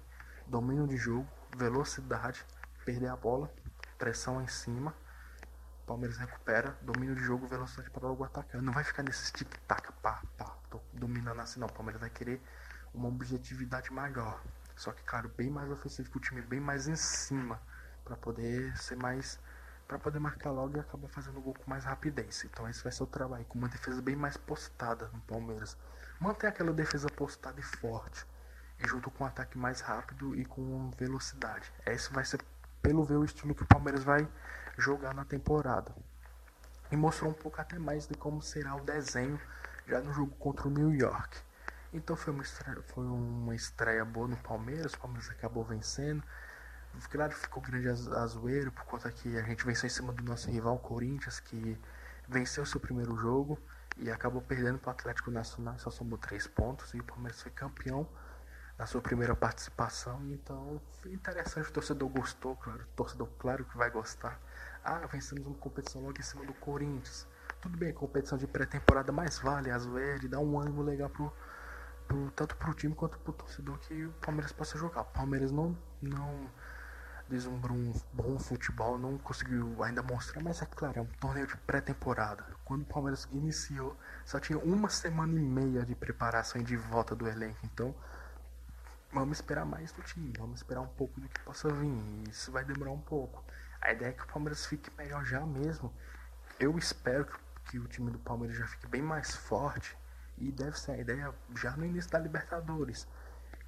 domínio 0.46 0.86
de 0.86 0.96
jogo, 0.96 1.26
velocidade, 1.56 2.44
perder 2.84 3.08
a 3.08 3.16
bola, 3.16 3.52
pressão 4.00 4.40
em 4.42 4.46
cima. 4.48 4.94
Palmeiras 5.86 6.16
recupera, 6.16 6.74
domínio 6.80 7.14
de 7.14 7.22
jogo, 7.22 7.46
velocidade 7.46 7.90
para 7.90 8.08
logo 8.08 8.24
atacar. 8.24 8.62
Não 8.62 8.72
vai 8.72 8.82
ficar 8.82 9.02
nesse 9.02 9.30
tic-tac, 9.32 9.92
pá, 10.00 10.22
pá, 10.38 10.56
tô 10.70 10.80
dominando 10.94 11.40
assim, 11.40 11.60
não. 11.60 11.68
Palmeiras 11.68 12.00
vai 12.00 12.08
querer 12.08 12.40
uma 12.94 13.08
objetividade 13.08 13.92
maior. 13.92 14.40
Só 14.74 14.92
que, 14.92 15.02
claro, 15.02 15.28
bem 15.36 15.50
mais 15.50 15.70
ofensivo 15.70 16.10
que 16.10 16.16
o 16.16 16.20
time, 16.20 16.40
bem 16.40 16.60
mais 16.60 16.88
em 16.88 16.96
cima, 16.96 17.60
para 18.02 18.16
poder 18.16 18.74
ser 18.78 18.96
mais 18.96 19.38
para 19.86 19.98
poder 19.98 20.20
marcar 20.20 20.52
logo 20.52 20.76
e 20.76 20.80
acabar 20.80 21.08
fazendo 21.08 21.38
o 21.38 21.42
gol 21.42 21.52
com 21.52 21.68
mais 21.68 21.84
rapidez. 21.84 22.44
Então 22.44 22.68
esse 22.68 22.80
vai 22.80 22.92
ser 22.92 23.02
o 23.02 23.06
trabalho, 23.08 23.44
com 23.46 23.58
uma 23.58 23.68
defesa 23.68 24.00
bem 24.00 24.14
mais 24.14 24.36
postada 24.36 25.10
no 25.12 25.20
Palmeiras. 25.22 25.76
Manter 26.20 26.46
aquela 26.46 26.72
defesa 26.72 27.08
postada 27.08 27.58
e 27.58 27.62
forte, 27.62 28.24
e 28.78 28.86
junto 28.86 29.10
com 29.10 29.24
um 29.24 29.26
ataque 29.26 29.58
mais 29.58 29.80
rápido 29.80 30.36
e 30.36 30.44
com 30.44 30.92
velocidade. 30.92 31.72
Esse 31.84 32.12
vai 32.12 32.24
ser, 32.24 32.40
pelo 32.82 33.04
ver, 33.04 33.16
o 33.16 33.24
estilo 33.24 33.54
que 33.54 33.62
o 33.62 33.66
Palmeiras 33.66 34.04
vai 34.04 34.28
jogar 34.78 35.14
na 35.14 35.24
temporada. 35.24 35.94
E 36.90 36.96
mostrou 36.96 37.30
um 37.30 37.34
pouco 37.34 37.60
até 37.60 37.78
mais 37.78 38.06
de 38.06 38.14
como 38.14 38.42
será 38.42 38.74
o 38.74 38.80
desenho 38.80 39.40
já 39.86 40.00
no 40.00 40.12
jogo 40.12 40.34
contra 40.36 40.66
o 40.68 40.70
New 40.70 40.92
York. 40.92 41.38
Então 41.92 42.16
foi 42.16 42.32
uma 42.32 42.42
estreia, 42.42 42.82
foi 42.82 43.04
uma 43.04 43.54
estreia 43.54 44.04
boa 44.04 44.28
no 44.28 44.36
Palmeiras, 44.36 44.94
o 44.94 44.98
Palmeiras 44.98 45.28
acabou 45.30 45.64
vencendo. 45.64 46.22
Claro, 47.10 47.32
ficou 47.32 47.62
grande 47.62 47.88
a, 47.88 48.26
zoeira 48.26 48.70
por 48.70 48.84
conta 48.84 49.10
que 49.10 49.36
a 49.36 49.42
gente 49.42 49.64
venceu 49.64 49.86
em 49.86 49.90
cima 49.90 50.12
do 50.12 50.22
nosso 50.22 50.50
rival 50.50 50.78
Corinthians, 50.78 51.38
que 51.38 51.78
venceu 52.28 52.64
seu 52.64 52.80
primeiro 52.80 53.16
jogo 53.16 53.58
e 53.96 54.10
acabou 54.10 54.40
perdendo 54.40 54.78
para 54.78 54.88
o 54.88 54.92
Atlético 54.92 55.30
Nacional, 55.30 55.78
só 55.78 55.90
somou 55.90 56.18
três 56.18 56.46
pontos 56.46 56.94
e 56.94 57.00
o 57.00 57.04
Palmeiras 57.04 57.42
foi 57.42 57.50
campeão 57.52 58.08
na 58.80 58.86
sua 58.86 59.02
primeira 59.02 59.36
participação. 59.36 60.18
Então, 60.30 60.80
interessante, 61.04 61.68
o 61.68 61.72
torcedor 61.72 62.08
gostou, 62.08 62.56
claro, 62.56 62.80
o 62.80 62.96
torcedor, 62.96 63.28
claro 63.38 63.62
que 63.62 63.76
vai 63.76 63.90
gostar. 63.90 64.40
Ah, 64.82 65.06
vencemos 65.06 65.46
uma 65.46 65.54
competição 65.56 66.00
logo 66.00 66.18
em 66.18 66.22
cima 66.22 66.46
do 66.46 66.54
Corinthians. 66.54 67.28
Tudo 67.60 67.76
bem, 67.76 67.92
competição 67.92 68.38
de 68.38 68.46
pré-temporada 68.46 69.12
mais 69.12 69.38
vale, 69.38 69.70
zoeira, 69.78 70.24
e 70.24 70.28
dá 70.28 70.40
um 70.40 70.58
ânimo 70.58 70.80
legal 70.80 71.10
pro, 71.10 71.30
pro, 72.08 72.30
tanto 72.30 72.56
pro 72.56 72.72
time 72.72 72.94
quanto 72.94 73.18
pro 73.18 73.34
torcedor 73.34 73.78
que 73.80 74.06
o 74.06 74.12
Palmeiras 74.12 74.50
possa 74.50 74.78
jogar. 74.78 75.02
O 75.02 75.12
Palmeiras 75.12 75.52
não, 75.52 75.76
não 76.00 76.50
deslumbrou 77.28 77.76
um 77.76 77.92
bom 78.14 78.38
futebol, 78.38 78.96
não 78.96 79.18
conseguiu 79.18 79.84
ainda 79.84 80.02
mostrar, 80.02 80.42
mas 80.42 80.62
é 80.62 80.64
claro, 80.64 81.00
é 81.00 81.02
um 81.02 81.12
torneio 81.20 81.46
de 81.46 81.56
pré-temporada. 81.58 82.46
Quando 82.64 82.80
o 82.80 82.86
Palmeiras 82.86 83.28
iniciou, 83.30 83.94
só 84.24 84.40
tinha 84.40 84.58
uma 84.58 84.88
semana 84.88 85.38
e 85.38 85.42
meia 85.42 85.84
de 85.84 85.94
preparação 85.94 86.62
e 86.62 86.64
de 86.64 86.78
volta 86.78 87.14
do 87.14 87.28
elenco, 87.28 87.58
então 87.64 87.94
vamos 89.12 89.38
esperar 89.38 89.64
mais 89.64 89.92
do 89.92 90.02
time, 90.02 90.32
vamos 90.38 90.60
esperar 90.60 90.80
um 90.80 90.88
pouco 90.88 91.20
do 91.20 91.28
que 91.28 91.40
possa 91.40 91.68
vir, 91.68 92.28
isso 92.28 92.52
vai 92.52 92.64
demorar 92.64 92.92
um 92.92 93.00
pouco. 93.00 93.44
A 93.80 93.92
ideia 93.92 94.10
é 94.10 94.12
que 94.12 94.22
o 94.22 94.26
Palmeiras 94.26 94.66
fique 94.66 94.90
melhor 94.96 95.24
já 95.24 95.44
mesmo. 95.44 95.92
Eu 96.58 96.76
espero 96.78 97.26
que, 97.64 97.78
o 97.78 97.88
time 97.88 98.10
do 98.10 98.18
Palmeiras 98.18 98.56
já 98.56 98.66
fique 98.66 98.86
bem 98.86 99.00
mais 99.00 99.34
forte 99.34 99.96
e 100.36 100.50
deve 100.52 100.78
ser 100.78 100.92
a 100.92 100.98
ideia 100.98 101.34
já 101.56 101.76
no 101.76 101.84
início 101.84 102.10
da 102.10 102.18
Libertadores. 102.18 103.06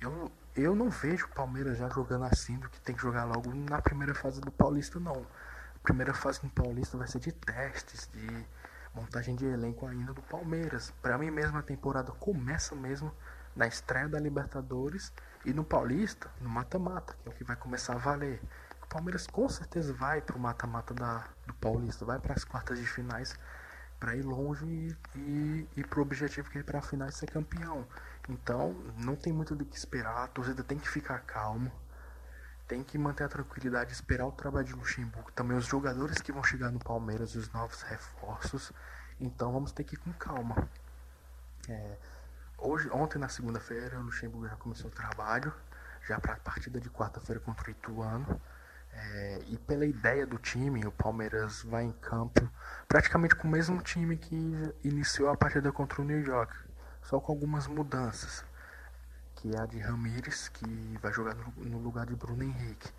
Eu, 0.00 0.30
eu 0.54 0.74
não 0.74 0.90
vejo 0.90 1.26
o 1.26 1.28
Palmeiras 1.30 1.78
já 1.78 1.88
jogando 1.88 2.24
assim 2.24 2.58
do 2.58 2.68
que 2.68 2.80
tem 2.80 2.94
que 2.94 3.00
jogar 3.00 3.24
logo 3.24 3.52
na 3.54 3.80
primeira 3.80 4.14
fase 4.14 4.40
do 4.40 4.50
Paulista, 4.50 5.00
não. 5.00 5.26
A 5.76 5.78
primeira 5.82 6.12
fase 6.12 6.40
do 6.40 6.50
Paulista 6.50 6.98
vai 6.98 7.06
ser 7.08 7.20
de 7.20 7.32
testes, 7.32 8.08
de 8.12 8.46
montagem 8.94 9.34
de 9.34 9.46
elenco 9.46 9.86
ainda 9.86 10.12
do 10.12 10.22
Palmeiras. 10.22 10.92
Para 11.00 11.16
mim 11.16 11.30
mesmo 11.30 11.56
a 11.56 11.62
temporada 11.62 12.12
começa 12.12 12.74
mesmo 12.74 13.14
na 13.56 13.66
estreia 13.66 14.08
da 14.08 14.18
Libertadores 14.18 15.12
e 15.44 15.52
no 15.52 15.64
Paulista, 15.64 16.30
no 16.40 16.48
mata-mata, 16.48 17.14
que 17.22 17.28
é 17.28 17.32
o 17.32 17.34
que 17.34 17.44
vai 17.44 17.56
começar 17.56 17.94
a 17.94 17.98
valer. 17.98 18.40
O 18.82 18.86
Palmeiras 18.86 19.26
com 19.26 19.48
certeza 19.48 19.92
vai 19.92 20.20
pro 20.20 20.38
mata-mata 20.38 20.94
do 21.46 21.54
Paulista, 21.54 22.04
vai 22.04 22.18
para 22.18 22.34
as 22.34 22.44
quartas 22.44 22.78
de 22.78 22.86
finais 22.86 23.38
para 23.98 24.16
ir 24.16 24.22
longe 24.22 24.64
e, 24.66 24.96
e, 25.16 25.68
e 25.76 25.84
pro 25.84 26.02
objetivo 26.02 26.50
que 26.50 26.58
é 26.58 26.62
para 26.62 26.80
a 26.80 26.82
final 26.82 27.10
ser 27.12 27.30
campeão. 27.30 27.86
Então, 28.28 28.74
não 28.96 29.14
tem 29.14 29.32
muito 29.32 29.54
do 29.54 29.64
que 29.64 29.76
esperar. 29.76 30.24
A 30.24 30.26
torcida 30.26 30.64
tem 30.64 30.78
que 30.78 30.88
ficar 30.88 31.20
calmo. 31.20 31.70
Tem 32.66 32.82
que 32.82 32.98
manter 32.98 33.24
a 33.24 33.28
tranquilidade, 33.28 33.92
esperar 33.92 34.26
o 34.26 34.32
trabalho 34.32 34.66
de 34.66 34.72
Luxemburgo. 34.72 35.30
Também 35.32 35.56
os 35.56 35.66
jogadores 35.66 36.20
que 36.20 36.32
vão 36.32 36.42
chegar 36.42 36.70
no 36.70 36.78
Palmeiras, 36.78 37.34
os 37.34 37.48
novos 37.52 37.82
reforços. 37.82 38.72
Então, 39.20 39.52
vamos 39.52 39.70
ter 39.70 39.84
que 39.84 39.94
ir 39.94 39.98
com 39.98 40.12
calma. 40.14 40.68
É, 41.68 41.96
hoje, 42.62 42.88
ontem, 42.92 43.18
na 43.18 43.28
segunda-feira, 43.28 43.98
o 43.98 44.02
Luxemburgo 44.02 44.48
já 44.48 44.56
começou 44.56 44.90
o 44.90 44.94
trabalho. 44.94 45.52
Já 46.06 46.18
para 46.18 46.34
a 46.34 46.36
partida 46.36 46.80
de 46.80 46.90
quarta-feira 46.90 47.40
contra 47.40 47.68
o 47.68 47.70
Ituano. 47.70 48.40
É, 48.92 49.42
e 49.48 49.56
pela 49.58 49.86
ideia 49.86 50.26
do 50.26 50.36
time, 50.38 50.84
o 50.84 50.92
Palmeiras 50.92 51.62
vai 51.62 51.84
em 51.84 51.92
campo 51.92 52.50
praticamente 52.86 53.34
com 53.34 53.48
o 53.48 53.50
mesmo 53.50 53.80
time 53.80 54.18
que 54.18 54.74
iniciou 54.84 55.30
a 55.30 55.36
partida 55.36 55.72
contra 55.72 56.02
o 56.02 56.04
New 56.04 56.20
York 56.20 56.54
só 57.02 57.20
com 57.20 57.32
algumas 57.32 57.66
mudanças, 57.66 58.44
que 59.34 59.54
é 59.54 59.60
a 59.60 59.66
de 59.66 59.78
Ramires, 59.78 60.48
que 60.48 60.98
vai 61.00 61.12
jogar 61.12 61.34
no, 61.34 61.78
lugar 61.78 62.06
de 62.06 62.14
Bruno 62.14 62.42
Henrique. 62.42 62.90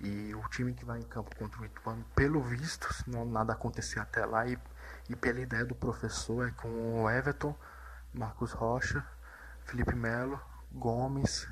E 0.00 0.34
o 0.34 0.48
time 0.48 0.74
que 0.74 0.84
vai 0.84 0.98
em 0.98 1.04
campo 1.04 1.34
contra 1.36 1.60
o 1.60 1.64
Ituano, 1.64 2.04
pelo 2.14 2.42
visto, 2.42 2.92
se 2.92 3.08
não 3.08 3.24
nada 3.24 3.52
acontecer 3.52 4.00
até 4.00 4.24
lá, 4.26 4.46
e, 4.46 4.58
e 5.08 5.14
pela 5.14 5.40
ideia 5.40 5.64
do 5.64 5.74
professor, 5.74 6.48
é 6.48 6.50
com 6.52 7.02
o 7.02 7.10
Everton, 7.10 7.54
Marcos 8.12 8.52
Rocha, 8.52 9.04
Felipe 9.64 9.94
Melo, 9.94 10.40
Gomes, 10.70 11.48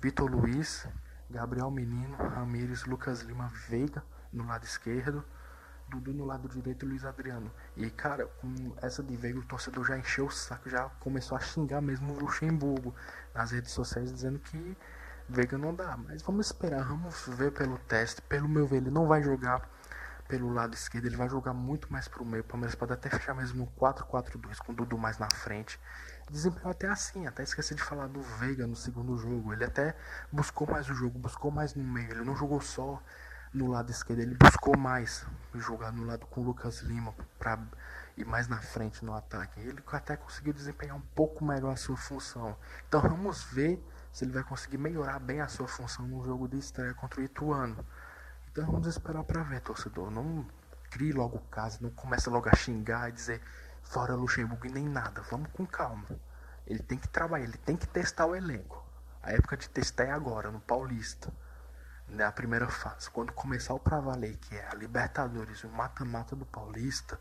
Vitor 0.00 0.30
Luiz, 0.30 0.88
Gabriel 1.28 1.70
Menino, 1.70 2.16
Ramires, 2.16 2.84
Lucas 2.84 3.22
Lima, 3.22 3.50
Veiga 3.68 4.04
no 4.32 4.46
lado 4.46 4.64
esquerdo, 4.64 5.24
Dudu 5.88 6.12
no 6.12 6.24
lado 6.24 6.48
direito 6.48 6.84
e 6.84 6.88
Luiz 6.88 7.04
Adriano. 7.04 7.50
E, 7.76 7.88
cara, 7.90 8.26
com 8.26 8.74
essa 8.82 9.02
de 9.02 9.16
Veiga, 9.16 9.38
o 9.38 9.44
torcedor 9.44 9.84
já 9.84 9.98
encheu 9.98 10.26
o 10.26 10.30
saco, 10.30 10.68
já 10.68 10.88
começou 11.00 11.36
a 11.36 11.40
xingar 11.40 11.80
mesmo 11.80 12.12
o 12.12 12.18
Luxemburgo 12.18 12.94
nas 13.34 13.50
redes 13.50 13.72
sociais, 13.72 14.12
dizendo 14.12 14.38
que 14.38 14.76
Veiga 15.28 15.58
não 15.58 15.74
dá. 15.74 15.96
Mas 15.96 16.22
vamos 16.22 16.46
esperar, 16.46 16.84
vamos 16.84 17.26
ver 17.28 17.52
pelo 17.52 17.78
teste. 17.78 18.22
Pelo 18.22 18.48
meu 18.48 18.66
ver, 18.66 18.76
ele 18.76 18.90
não 18.90 19.06
vai 19.06 19.22
jogar 19.22 19.68
pelo 20.28 20.52
lado 20.52 20.74
esquerdo, 20.74 21.06
ele 21.06 21.16
vai 21.16 21.28
jogar 21.28 21.52
muito 21.52 21.92
mais 21.92 22.08
pro 22.08 22.24
meio. 22.24 22.42
O 22.42 22.46
Palmeiras 22.46 22.74
pode 22.74 22.92
até 22.92 23.08
fechar 23.08 23.34
mesmo 23.34 23.58
no 23.58 23.66
4-4-2, 23.80 24.58
com 24.58 24.72
o 24.72 24.74
Dudu 24.74 24.98
mais 24.98 25.18
na 25.18 25.30
frente. 25.30 25.78
Desempenhou 26.30 26.70
até 26.70 26.88
assim, 26.88 27.26
até 27.26 27.42
esqueci 27.42 27.74
de 27.74 27.82
falar 27.82 28.08
do 28.08 28.20
Veiga 28.20 28.66
no 28.66 28.76
segundo 28.76 29.16
jogo. 29.16 29.52
Ele 29.52 29.64
até 29.64 29.96
buscou 30.32 30.66
mais 30.66 30.88
o 30.88 30.94
jogo, 30.94 31.18
buscou 31.18 31.50
mais 31.50 31.74
no 31.74 31.84
meio. 31.84 32.10
Ele 32.10 32.24
não 32.24 32.36
jogou 32.36 32.60
só 32.60 33.02
no 33.56 33.68
lado 33.68 33.90
esquerdo 33.90 34.20
ele 34.20 34.34
buscou 34.34 34.76
mais 34.76 35.24
jogar 35.54 35.90
no 35.90 36.04
lado 36.04 36.26
com 36.26 36.42
o 36.42 36.44
Lucas 36.44 36.80
Lima 36.80 37.14
para 37.38 37.58
ir 38.16 38.24
mais 38.24 38.48
na 38.48 38.60
frente 38.60 39.04
no 39.04 39.14
ataque. 39.14 39.60
Ele 39.60 39.82
até 39.92 40.16
conseguiu 40.16 40.52
desempenhar 40.52 40.96
um 40.96 41.00
pouco 41.14 41.44
melhor 41.44 41.72
a 41.72 41.76
sua 41.76 41.96
função. 41.96 42.56
Então 42.86 43.00
vamos 43.00 43.44
ver 43.44 43.82
se 44.12 44.24
ele 44.24 44.32
vai 44.32 44.42
conseguir 44.42 44.78
melhorar 44.78 45.18
bem 45.18 45.40
a 45.40 45.48
sua 45.48 45.66
função 45.66 46.06
no 46.06 46.24
jogo 46.24 46.48
de 46.48 46.58
estreia 46.58 46.94
contra 46.94 47.20
o 47.20 47.24
Ituano. 47.24 47.84
Então 48.56 48.72
vamos 48.72 48.86
esperar 48.86 49.22
para 49.22 49.42
ver, 49.42 49.60
torcedor. 49.60 50.10
Não 50.10 50.48
crie 50.90 51.12
logo 51.12 51.38
casa, 51.50 51.76
não 51.82 51.90
comece 51.90 52.30
logo 52.30 52.48
a 52.48 52.56
xingar 52.56 53.10
e 53.10 53.12
dizer 53.12 53.42
fora 53.82 54.14
Luxemburgo 54.14 54.66
e 54.66 54.70
nem 54.70 54.88
nada. 54.88 55.20
Vamos 55.30 55.50
com 55.52 55.66
calma. 55.66 56.06
Ele 56.66 56.82
tem 56.82 56.96
que 56.96 57.06
trabalhar, 57.06 57.44
ele 57.44 57.58
tem 57.58 57.76
que 57.76 57.86
testar 57.86 58.24
o 58.24 58.34
elenco. 58.34 58.82
A 59.22 59.30
época 59.32 59.58
de 59.58 59.68
testar 59.68 60.04
é 60.04 60.10
agora, 60.10 60.50
no 60.50 60.58
Paulista. 60.58 61.30
Na 62.08 62.32
primeira 62.32 62.66
fase. 62.66 63.10
Quando 63.10 63.30
começar 63.34 63.74
o 63.74 63.78
pra 63.78 64.00
valer, 64.00 64.38
que 64.38 64.56
é 64.56 64.66
a 64.70 64.74
Libertadores, 64.74 65.62
o 65.62 65.68
mata-mata 65.68 66.34
do 66.34 66.46
Paulista, 66.46 67.20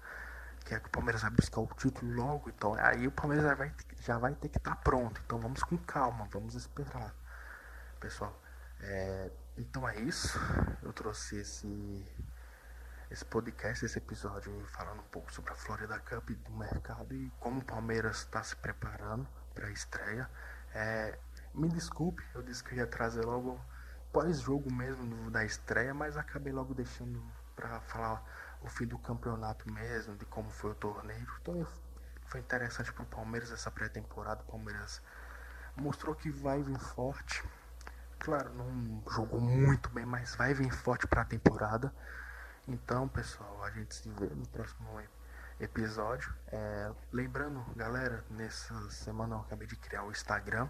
que 0.63 0.73
é 0.73 0.79
que 0.79 0.87
o 0.87 0.89
Palmeiras 0.89 1.21
vai 1.21 1.31
buscar 1.31 1.59
o 1.59 1.67
título 1.67 2.13
logo, 2.13 2.49
então 2.49 2.75
aí 2.75 3.07
o 3.07 3.11
Palmeiras 3.11 3.45
já 3.45 3.55
vai, 3.55 3.73
já 3.99 4.17
vai 4.17 4.33
ter 4.35 4.47
que 4.47 4.57
estar 4.57 4.75
tá 4.75 4.81
pronto. 4.81 5.19
Então 5.25 5.37
vamos 5.37 5.61
com 5.63 5.77
calma, 5.79 6.29
vamos 6.31 6.55
esperar. 6.55 7.13
Pessoal, 7.99 8.41
é, 8.79 9.31
então 9.57 9.87
é 9.87 9.99
isso. 9.99 10.39
Eu 10.83 10.93
trouxe 10.93 11.37
esse 11.37 12.05
esse 13.09 13.23
podcast, 13.23 13.85
esse 13.85 13.97
episódio 13.97 14.51
falando 14.67 14.99
um 14.99 15.07
pouco 15.07 15.31
sobre 15.31 15.51
a 15.51 15.55
Florida 15.55 15.99
Cup 15.99 16.29
do 16.31 16.51
mercado 16.51 17.13
e 17.13 17.31
como 17.39 17.61
o 17.61 17.63
Palmeiras 17.63 18.17
está 18.17 18.41
se 18.43 18.55
preparando 18.55 19.27
para 19.53 19.67
a 19.67 19.71
estreia. 19.71 20.29
É, 20.73 21.17
me 21.53 21.69
desculpe, 21.69 22.23
eu 22.33 22.41
disse 22.41 22.63
que 22.63 22.73
eu 22.73 22.79
ia 22.79 22.87
trazer 22.87 23.23
logo 23.23 23.59
pós-jogo 24.11 24.73
mesmo 24.73 25.29
da 25.29 25.45
estreia, 25.45 25.93
mas 25.93 26.17
acabei 26.17 26.51
logo 26.51 26.73
deixando 26.73 27.23
para 27.55 27.79
falar 27.81 28.23
o 28.61 28.67
fim 28.67 28.85
do 28.85 28.97
campeonato 28.97 29.71
mesmo, 29.71 30.15
de 30.15 30.25
como 30.25 30.49
foi 30.49 30.71
o 30.71 30.75
torneio. 30.75 31.27
Então 31.41 31.65
foi 32.25 32.39
interessante 32.39 32.91
para 32.91 33.03
o 33.03 33.07
Palmeiras 33.07 33.51
essa 33.51 33.71
pré-temporada. 33.71 34.41
O 34.41 34.45
Palmeiras 34.45 35.01
mostrou 35.75 36.15
que 36.15 36.29
vai 36.29 36.61
vir 36.61 36.79
forte. 36.79 37.43
Claro, 38.25 38.51
não 38.55 39.03
jogou 39.11 39.39
muito 39.39 39.88
bem, 39.91 40.03
mas 40.03 40.33
vai 40.33 40.51
vir 40.51 40.71
forte 40.71 41.05
para 41.05 41.21
a 41.21 41.25
temporada. 41.25 41.93
Então, 42.67 43.07
pessoal, 43.07 43.63
a 43.63 43.69
gente 43.69 43.93
se 43.93 44.09
vê 44.09 44.25
no 44.25 44.47
próximo 44.47 44.99
episódio. 45.59 46.33
É, 46.47 46.91
lembrando, 47.13 47.63
galera, 47.75 48.25
nessa 48.31 48.73
semana 48.89 49.35
eu 49.35 49.41
acabei 49.41 49.67
de 49.67 49.75
criar 49.75 50.05
o 50.05 50.11
Instagram 50.11 50.67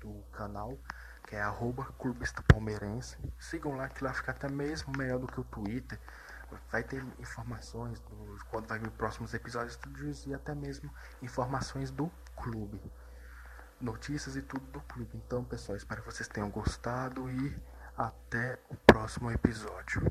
do 0.00 0.20
canal, 0.32 0.76
que 1.28 1.36
é 1.36 1.40
arroba 1.40 1.86
palmeirense. 2.48 3.16
Sigam 3.38 3.76
lá 3.76 3.88
que 3.88 4.02
lá 4.02 4.12
fica 4.12 4.32
até 4.32 4.48
mesmo 4.48 4.92
melhor 4.98 5.20
do 5.20 5.28
que 5.28 5.38
o 5.38 5.44
Twitter. 5.44 5.96
Vai 6.72 6.82
ter 6.82 7.04
informações 7.20 8.00
do, 8.00 8.44
quando 8.50 8.66
vai 8.66 8.80
vir 8.80 8.90
próximos 8.90 9.32
episódios 9.32 9.78
e 10.26 10.34
até 10.34 10.56
mesmo 10.56 10.92
informações 11.22 11.92
do 11.92 12.10
clube. 12.34 12.82
Notícias 13.80 14.36
e 14.36 14.42
tudo 14.42 14.64
do 14.72 14.80
clube. 14.80 15.10
Então, 15.14 15.42
pessoal, 15.42 15.76
espero 15.76 16.02
que 16.02 16.12
vocês 16.12 16.28
tenham 16.28 16.50
gostado 16.50 17.30
e 17.30 17.56
até 17.96 18.58
o 18.68 18.76
próximo 18.76 19.30
episódio. 19.30 20.02